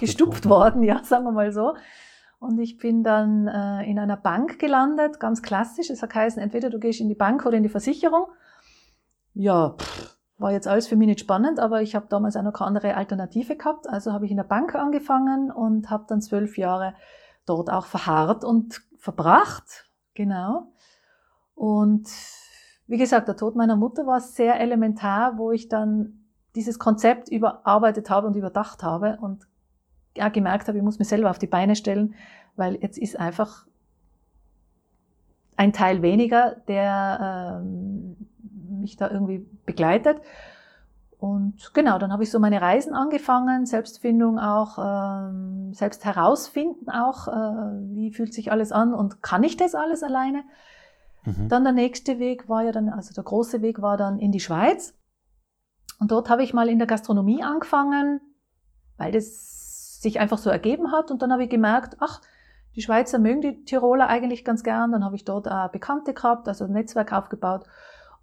gestupft 0.00 0.48
worden. 0.48 0.80
worden, 0.80 0.82
ja, 0.82 1.04
sagen 1.04 1.24
wir 1.24 1.32
mal 1.32 1.52
so. 1.52 1.74
Und 2.38 2.58
ich 2.58 2.78
bin 2.78 3.02
dann 3.02 3.48
äh, 3.48 3.82
in 3.82 3.98
einer 3.98 4.16
Bank 4.16 4.58
gelandet, 4.58 5.20
ganz 5.20 5.42
klassisch. 5.42 5.90
Es 5.90 6.00
hat 6.00 6.08
geheißen, 6.08 6.40
entweder 6.40 6.70
du 6.70 6.78
gehst 6.78 7.02
in 7.02 7.10
die 7.10 7.14
Bank 7.14 7.44
oder 7.44 7.58
in 7.58 7.64
die 7.64 7.68
Versicherung. 7.68 8.28
Ja, 9.34 9.74
pff, 9.78 10.16
war 10.38 10.52
jetzt 10.52 10.68
alles 10.68 10.88
für 10.88 10.96
mich 10.96 11.08
nicht 11.08 11.20
spannend, 11.20 11.60
aber 11.60 11.82
ich 11.82 11.94
habe 11.94 12.06
damals 12.08 12.34
auch 12.34 12.42
noch 12.42 12.54
keine 12.54 12.68
andere 12.68 12.96
Alternative 12.96 13.56
gehabt. 13.56 13.90
Also 13.90 14.14
habe 14.14 14.24
ich 14.24 14.30
in 14.30 14.38
der 14.38 14.44
Bank 14.44 14.74
angefangen 14.74 15.50
und 15.50 15.90
habe 15.90 16.06
dann 16.08 16.22
zwölf 16.22 16.56
Jahre 16.56 16.94
dort 17.46 17.70
auch 17.70 17.86
verharrt 17.86 18.44
und 18.44 18.82
verbracht. 18.98 19.90
Genau. 20.14 20.72
Und 21.54 22.08
wie 22.86 22.98
gesagt, 22.98 23.28
der 23.28 23.36
Tod 23.36 23.56
meiner 23.56 23.76
Mutter 23.76 24.06
war 24.06 24.20
sehr 24.20 24.60
elementar, 24.60 25.38
wo 25.38 25.50
ich 25.50 25.68
dann 25.68 26.24
dieses 26.54 26.78
Konzept 26.78 27.28
überarbeitet 27.28 28.08
habe 28.10 28.26
und 28.26 28.36
überdacht 28.36 28.82
habe 28.82 29.18
und 29.20 29.46
ja, 30.16 30.28
gemerkt 30.28 30.68
habe, 30.68 30.78
ich 30.78 30.84
muss 30.84 30.98
mich 30.98 31.08
selber 31.08 31.30
auf 31.30 31.38
die 31.38 31.46
Beine 31.46 31.76
stellen, 31.76 32.14
weil 32.56 32.76
jetzt 32.76 32.96
ist 32.96 33.18
einfach 33.18 33.66
ein 35.56 35.72
Teil 35.72 36.02
weniger, 36.02 36.56
der 36.68 37.60
ähm, 37.62 38.16
mich 38.80 38.96
da 38.96 39.10
irgendwie 39.10 39.46
begleitet. 39.64 40.20
Und 41.26 41.74
genau, 41.74 41.98
dann 41.98 42.12
habe 42.12 42.22
ich 42.22 42.30
so 42.30 42.38
meine 42.38 42.60
Reisen 42.60 42.94
angefangen, 42.94 43.66
Selbstfindung 43.66 44.38
auch, 44.38 44.78
ähm, 44.78 45.72
selbst 45.72 46.04
herausfinden 46.04 46.88
auch, 46.88 47.26
äh, 47.26 47.32
wie 47.94 48.12
fühlt 48.12 48.32
sich 48.32 48.52
alles 48.52 48.70
an 48.70 48.94
und 48.94 49.22
kann 49.22 49.42
ich 49.42 49.56
das 49.56 49.74
alles 49.74 50.04
alleine? 50.04 50.44
Mhm. 51.24 51.48
Dann 51.48 51.64
der 51.64 51.72
nächste 51.72 52.20
Weg 52.20 52.48
war 52.48 52.62
ja 52.62 52.70
dann, 52.70 52.88
also 52.88 53.12
der 53.12 53.24
große 53.24 53.60
Weg 53.60 53.82
war 53.82 53.96
dann 53.96 54.20
in 54.20 54.30
die 54.30 54.40
Schweiz. 54.40 54.94
Und 55.98 56.12
dort 56.12 56.30
habe 56.30 56.44
ich 56.44 56.54
mal 56.54 56.68
in 56.68 56.78
der 56.78 56.86
Gastronomie 56.86 57.42
angefangen, 57.42 58.20
weil 58.96 59.10
das 59.10 60.00
sich 60.00 60.20
einfach 60.20 60.38
so 60.38 60.50
ergeben 60.50 60.92
hat. 60.92 61.10
Und 61.10 61.22
dann 61.22 61.32
habe 61.32 61.44
ich 61.44 61.50
gemerkt, 61.50 61.96
ach, 61.98 62.20
die 62.76 62.82
Schweizer 62.82 63.18
mögen 63.18 63.40
die 63.40 63.64
Tiroler 63.64 64.06
eigentlich 64.06 64.44
ganz 64.44 64.62
gern. 64.62 64.92
Dann 64.92 65.04
habe 65.04 65.16
ich 65.16 65.24
dort 65.24 65.50
auch 65.50 65.70
Bekannte 65.70 66.14
gehabt, 66.14 66.46
also 66.46 66.64
ein 66.64 66.72
Netzwerk 66.72 67.12
aufgebaut. 67.12 67.66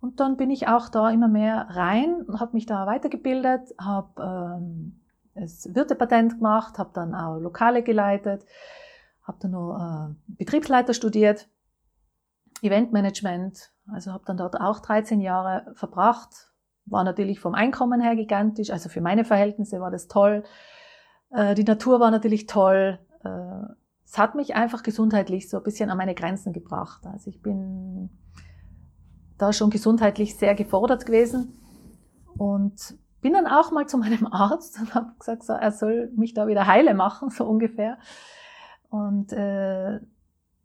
Und 0.04 0.20
dann 0.20 0.36
bin 0.36 0.52
ich 0.52 0.68
auch 0.68 0.90
da 0.90 1.10
immer 1.12 1.30
mehr 1.30 1.66
rein, 1.70 2.26
habe 2.38 2.56
mich 2.56 2.66
da 2.66 2.86
weitergebildet, 2.86 3.74
habe 3.80 4.60
ähm, 4.60 5.00
das 5.34 5.74
Wirtepatent 5.74 6.40
gemacht, 6.40 6.78
habe 6.78 6.90
dann 6.94 7.16
auch 7.16 7.40
Lokale 7.40 7.84
geleitet, 7.84 8.46
habe 9.22 9.38
dann 9.40 9.52
noch 9.52 9.78
äh, 9.78 10.14
Betriebsleiter 10.28 10.94
studiert 10.94 11.48
Eventmanagement. 12.62 13.72
Also 13.94 14.12
habe 14.12 14.26
dann 14.26 14.36
dort 14.36 14.60
auch 14.60 14.82
13 14.82 15.22
Jahre 15.22 15.72
verbracht. 15.76 16.52
War 16.86 17.06
natürlich 17.06 17.40
vom 17.40 17.56
Einkommen 17.56 18.02
her 18.02 18.18
gigantisch. 18.18 18.72
Also 18.72 18.90
für 18.90 19.00
meine 19.00 19.24
Verhältnisse 19.24 19.80
war 19.80 19.90
das 19.90 20.10
toll. 20.10 20.44
Äh, 21.30 21.56
die 21.56 21.64
Natur 21.64 22.02
war 22.02 22.12
natürlich 22.12 22.46
toll. 22.46 23.00
Äh, 23.24 23.30
es 24.04 24.18
hat 24.18 24.36
mich 24.36 24.54
einfach 24.54 24.84
gesundheitlich 24.84 25.50
so 25.50 25.56
ein 25.56 25.64
bisschen 25.64 25.90
an 25.90 25.98
meine 25.98 26.14
Grenzen 26.14 26.52
gebracht. 26.52 27.06
Also 27.06 27.30
ich 27.30 27.42
bin 27.42 28.10
da 29.38 29.54
schon 29.54 29.70
gesundheitlich 29.70 30.38
sehr 30.38 30.56
gefordert 30.56 31.06
gewesen 31.06 31.60
und 32.38 32.98
bin 33.22 33.34
dann 33.34 33.48
auch 33.48 33.72
mal 33.72 33.88
zu 33.88 33.98
meinem 33.98 34.28
Arzt 34.28 34.80
und 34.80 34.94
habe 34.94 35.14
gesagt, 35.18 35.44
so, 35.44 35.54
er 35.54 35.72
soll 35.72 36.12
mich 36.16 36.34
da 36.34 36.48
wieder 36.48 36.68
heile 36.68 36.94
machen, 36.94 37.30
so 37.30 37.46
ungefähr. 37.46 37.98
Und 38.90 39.32
äh, 39.34 40.00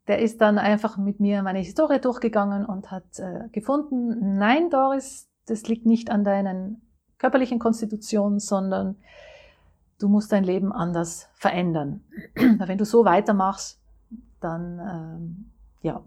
der 0.09 0.19
ist 0.19 0.41
dann 0.41 0.59
einfach 0.59 0.99
mit 0.99 1.21
mir 1.21 1.43
meine 1.43 1.61
Historie 1.61 2.01
durchgegangen 2.01 2.67
und 2.67 2.91
hat 2.91 3.19
äh, 3.19 3.49
gefunden, 3.53 4.37
nein, 4.39 4.71
Doris, 4.71 5.29
das 5.47 5.69
liegt 5.69 5.87
nicht 5.87 6.11
an 6.11 6.25
deinen 6.25 6.83
körperlichen 7.19 7.59
Konstitutionen, 7.59 8.39
sondern 8.39 8.97
du 9.99 10.09
musst 10.09 10.33
dein 10.33 10.45
Leben 10.45 10.73
anders 10.73 11.29
verändern. 11.35 12.05
Wenn 12.35 12.79
du 12.79 12.85
so 12.85 13.05
weitermachst, 13.05 13.81
dann, 14.41 14.79
ähm, 14.79 15.51
ja, 15.83 16.03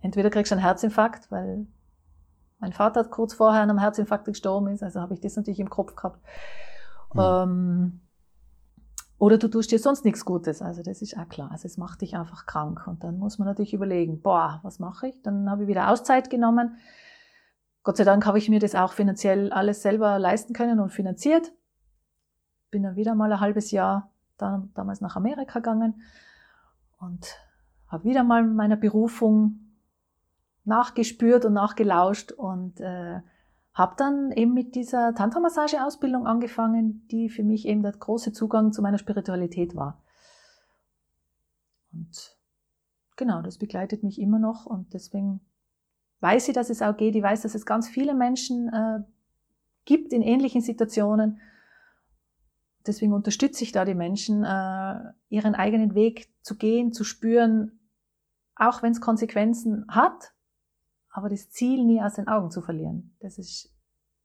entweder 0.00 0.30
kriegst 0.30 0.50
du 0.50 0.56
einen 0.56 0.64
Herzinfarkt, 0.64 1.30
weil 1.30 1.66
mein 2.60 2.72
Vater 2.72 3.04
kurz 3.04 3.34
vorher 3.34 3.62
an 3.62 3.70
einem 3.70 3.78
Herzinfarkt 3.78 4.24
gestorben 4.24 4.68
ist, 4.68 4.82
also 4.82 5.00
habe 5.00 5.14
ich 5.14 5.20
das 5.20 5.36
natürlich 5.36 5.60
im 5.60 5.70
Kopf 5.70 5.96
gehabt. 5.96 6.20
Mhm. 7.14 7.20
Ähm, 7.20 8.00
oder 9.18 9.36
du 9.36 9.48
tust 9.48 9.70
dir 9.70 9.78
sonst 9.78 10.04
nichts 10.04 10.24
Gutes, 10.24 10.62
also 10.62 10.82
das 10.82 11.02
ist 11.02 11.16
auch 11.18 11.28
klar. 11.28 11.50
Also 11.50 11.66
es 11.66 11.76
macht 11.76 12.00
dich 12.00 12.16
einfach 12.16 12.46
krank 12.46 12.86
und 12.86 13.04
dann 13.04 13.18
muss 13.18 13.38
man 13.38 13.48
natürlich 13.48 13.74
überlegen, 13.74 14.22
boah, 14.22 14.60
was 14.62 14.78
mache 14.78 15.08
ich? 15.08 15.22
Dann 15.22 15.50
habe 15.50 15.62
ich 15.62 15.68
wieder 15.68 15.90
Auszeit 15.90 16.30
genommen. 16.30 16.76
Gott 17.82 17.96
sei 17.96 18.04
Dank 18.04 18.24
habe 18.26 18.38
ich 18.38 18.48
mir 18.48 18.60
das 18.60 18.74
auch 18.74 18.92
finanziell 18.92 19.52
alles 19.52 19.82
selber 19.82 20.18
leisten 20.18 20.52
können 20.52 20.80
und 20.80 20.90
finanziert 20.90 21.52
bin 22.70 22.82
dann 22.82 22.96
wieder 22.96 23.14
mal 23.14 23.32
ein 23.32 23.40
halbes 23.40 23.70
Jahr 23.70 24.10
da, 24.36 24.66
damals 24.74 25.00
nach 25.00 25.16
Amerika 25.16 25.58
gegangen 25.58 26.02
und 26.98 27.36
habe 27.88 28.04
wieder 28.04 28.24
mal 28.24 28.44
meiner 28.44 28.76
Berufung 28.76 29.69
nachgespürt 30.70 31.44
und 31.44 31.52
nachgelauscht 31.52 32.32
und 32.32 32.80
äh, 32.80 33.20
habe 33.74 33.94
dann 33.96 34.32
eben 34.32 34.54
mit 34.54 34.74
dieser 34.74 35.14
Tantra-Massage-Ausbildung 35.14 36.26
angefangen, 36.26 37.06
die 37.10 37.28
für 37.28 37.42
mich 37.42 37.66
eben 37.66 37.82
der 37.82 37.92
große 37.92 38.32
Zugang 38.32 38.72
zu 38.72 38.80
meiner 38.80 38.98
Spiritualität 38.98 39.76
war. 39.76 40.02
Und 41.92 42.36
genau, 43.16 43.42
das 43.42 43.58
begleitet 43.58 44.02
mich 44.02 44.20
immer 44.20 44.38
noch 44.38 44.66
und 44.66 44.94
deswegen 44.94 45.40
weiß 46.20 46.48
ich, 46.48 46.54
dass 46.54 46.70
es 46.70 46.82
auch 46.82 46.96
geht. 46.96 47.14
Ich 47.14 47.22
weiß, 47.22 47.42
dass 47.42 47.54
es 47.54 47.66
ganz 47.66 47.88
viele 47.88 48.14
Menschen 48.14 48.68
äh, 48.72 49.00
gibt 49.84 50.12
in 50.12 50.22
ähnlichen 50.22 50.62
Situationen 50.62 51.40
deswegen 52.86 53.12
unterstütze 53.12 53.64
ich 53.64 53.72
da 53.72 53.84
die 53.84 53.94
Menschen, 53.94 54.44
äh, 54.44 55.12
ihren 55.28 55.54
eigenen 55.54 55.94
Weg 55.94 56.28
zu 56.42 56.56
gehen, 56.56 56.92
zu 56.92 57.04
spüren, 57.04 57.78
auch 58.56 58.82
wenn 58.82 58.92
es 58.92 59.00
Konsequenzen 59.00 59.86
hat, 59.88 60.32
aber 61.10 61.28
das 61.28 61.50
Ziel 61.50 61.84
nie 61.84 62.02
aus 62.02 62.14
den 62.14 62.28
Augen 62.28 62.50
zu 62.50 62.60
verlieren. 62.60 63.16
Das 63.20 63.38
ist 63.38 63.74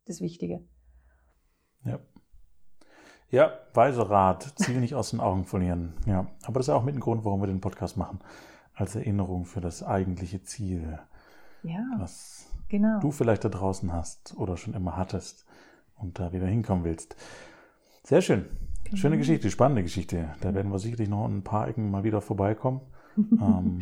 das 0.05 0.21
Wichtige. 0.21 0.63
Ja. 1.83 1.99
Ja, 3.29 3.51
weiser 3.73 4.09
Rat, 4.09 4.53
Ziel 4.55 4.79
nicht 4.79 4.95
aus 4.95 5.09
den 5.09 5.19
Augen 5.19 5.45
verlieren. 5.45 5.93
Ja, 6.05 6.27
aber 6.43 6.59
das 6.59 6.67
ist 6.67 6.73
auch 6.73 6.83
mit 6.83 6.95
ein 6.95 7.01
Grund, 7.01 7.25
warum 7.25 7.41
wir 7.41 7.47
den 7.47 7.59
Podcast 7.59 7.97
machen. 7.97 8.19
Als 8.73 8.95
Erinnerung 8.95 9.45
für 9.45 9.61
das 9.61 9.83
eigentliche 9.83 10.43
Ziel. 10.43 10.99
Ja. 11.63 11.83
Was 11.97 12.51
genau. 12.69 12.99
du 12.99 13.11
vielleicht 13.11 13.43
da 13.43 13.49
draußen 13.49 13.91
hast 13.91 14.35
oder 14.37 14.57
schon 14.57 14.73
immer 14.73 14.95
hattest 14.95 15.45
und 15.95 16.19
da 16.19 16.33
wieder 16.33 16.45
hinkommen 16.45 16.83
willst. 16.83 17.15
Sehr 18.03 18.21
schön. 18.21 18.45
Schöne 18.93 19.15
mhm. 19.15 19.19
Geschichte, 19.19 19.49
spannende 19.49 19.81
Geschichte. 19.81 20.35
Da 20.41 20.53
werden 20.53 20.71
wir 20.71 20.77
sicherlich 20.77 21.09
noch 21.09 21.25
ein 21.25 21.43
paar 21.43 21.67
Ecken 21.67 21.89
mal 21.89 22.03
wieder 22.03 22.21
vorbeikommen. 22.21 22.81
ähm, 23.17 23.79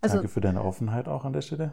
also, 0.00 0.16
danke 0.16 0.28
für 0.28 0.40
deine 0.40 0.62
Offenheit 0.62 1.08
auch 1.08 1.24
an 1.24 1.32
der 1.32 1.40
Stelle. 1.40 1.72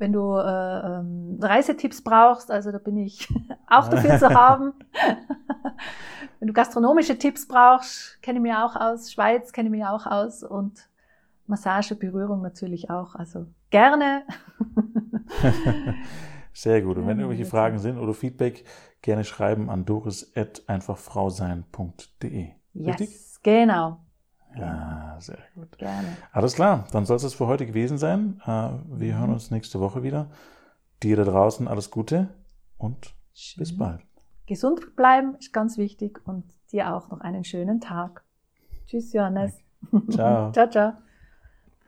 Wenn 0.00 0.12
du 0.14 0.36
äh, 0.36 0.98
ähm, 0.98 1.38
Reisetipps 1.40 2.02
brauchst, 2.02 2.50
also 2.50 2.72
da 2.72 2.78
bin 2.78 2.96
ich 2.96 3.28
auch 3.68 3.86
dafür 3.88 4.18
zu 4.18 4.30
haben. 4.30 4.72
Wenn 6.38 6.48
du 6.48 6.54
gastronomische 6.54 7.18
Tipps 7.18 7.46
brauchst, 7.46 8.22
kenne 8.22 8.38
ich 8.38 8.42
mich 8.42 8.54
auch 8.54 8.76
aus. 8.76 9.12
Schweiz 9.12 9.52
kenne 9.52 9.68
ich 9.68 9.72
mich 9.72 9.84
auch 9.84 10.06
aus. 10.06 10.42
Und 10.42 10.88
Massage, 11.46 11.96
Berührung 11.96 12.40
natürlich 12.40 12.88
auch. 12.88 13.14
Also 13.14 13.44
gerne. 13.68 14.22
Sehr 16.54 16.80
gut. 16.80 16.96
Und 16.96 17.06
wenn 17.06 17.20
irgendwelche 17.20 17.44
Fragen 17.44 17.78
sind 17.78 17.98
oder 17.98 18.14
Feedback, 18.14 18.64
gerne 19.02 19.24
schreiben 19.24 19.68
an 19.68 19.84
doris.einfachfrausein.de. 19.84 22.48
Yes, 22.72 23.00
Richtig? 23.00 23.10
genau. 23.42 23.98
Ja, 24.56 25.16
sehr 25.20 25.38
gut. 25.54 25.78
Gerne. 25.78 26.16
Alles 26.32 26.54
klar, 26.54 26.86
dann 26.92 27.06
soll 27.06 27.16
es 27.16 27.22
das 27.22 27.34
für 27.34 27.46
heute 27.46 27.66
gewesen 27.66 27.98
sein. 27.98 28.40
Äh, 28.44 28.70
wir 28.98 29.18
hören 29.18 29.32
uns 29.32 29.50
nächste 29.50 29.80
Woche 29.80 30.02
wieder. 30.02 30.30
Dir 31.02 31.16
da 31.16 31.24
draußen 31.24 31.68
alles 31.68 31.90
Gute 31.90 32.28
und 32.78 33.14
Schön. 33.32 33.60
bis 33.60 33.76
bald. 33.76 34.00
Gesund 34.46 34.96
bleiben 34.96 35.36
ist 35.38 35.52
ganz 35.52 35.78
wichtig 35.78 36.20
und 36.26 36.44
dir 36.72 36.94
auch 36.94 37.08
noch 37.10 37.20
einen 37.20 37.44
schönen 37.44 37.80
Tag. 37.80 38.24
Tschüss, 38.86 39.12
Johannes. 39.12 39.58
Ciao. 40.10 40.52
ciao, 40.52 40.68
ciao. 40.68 40.92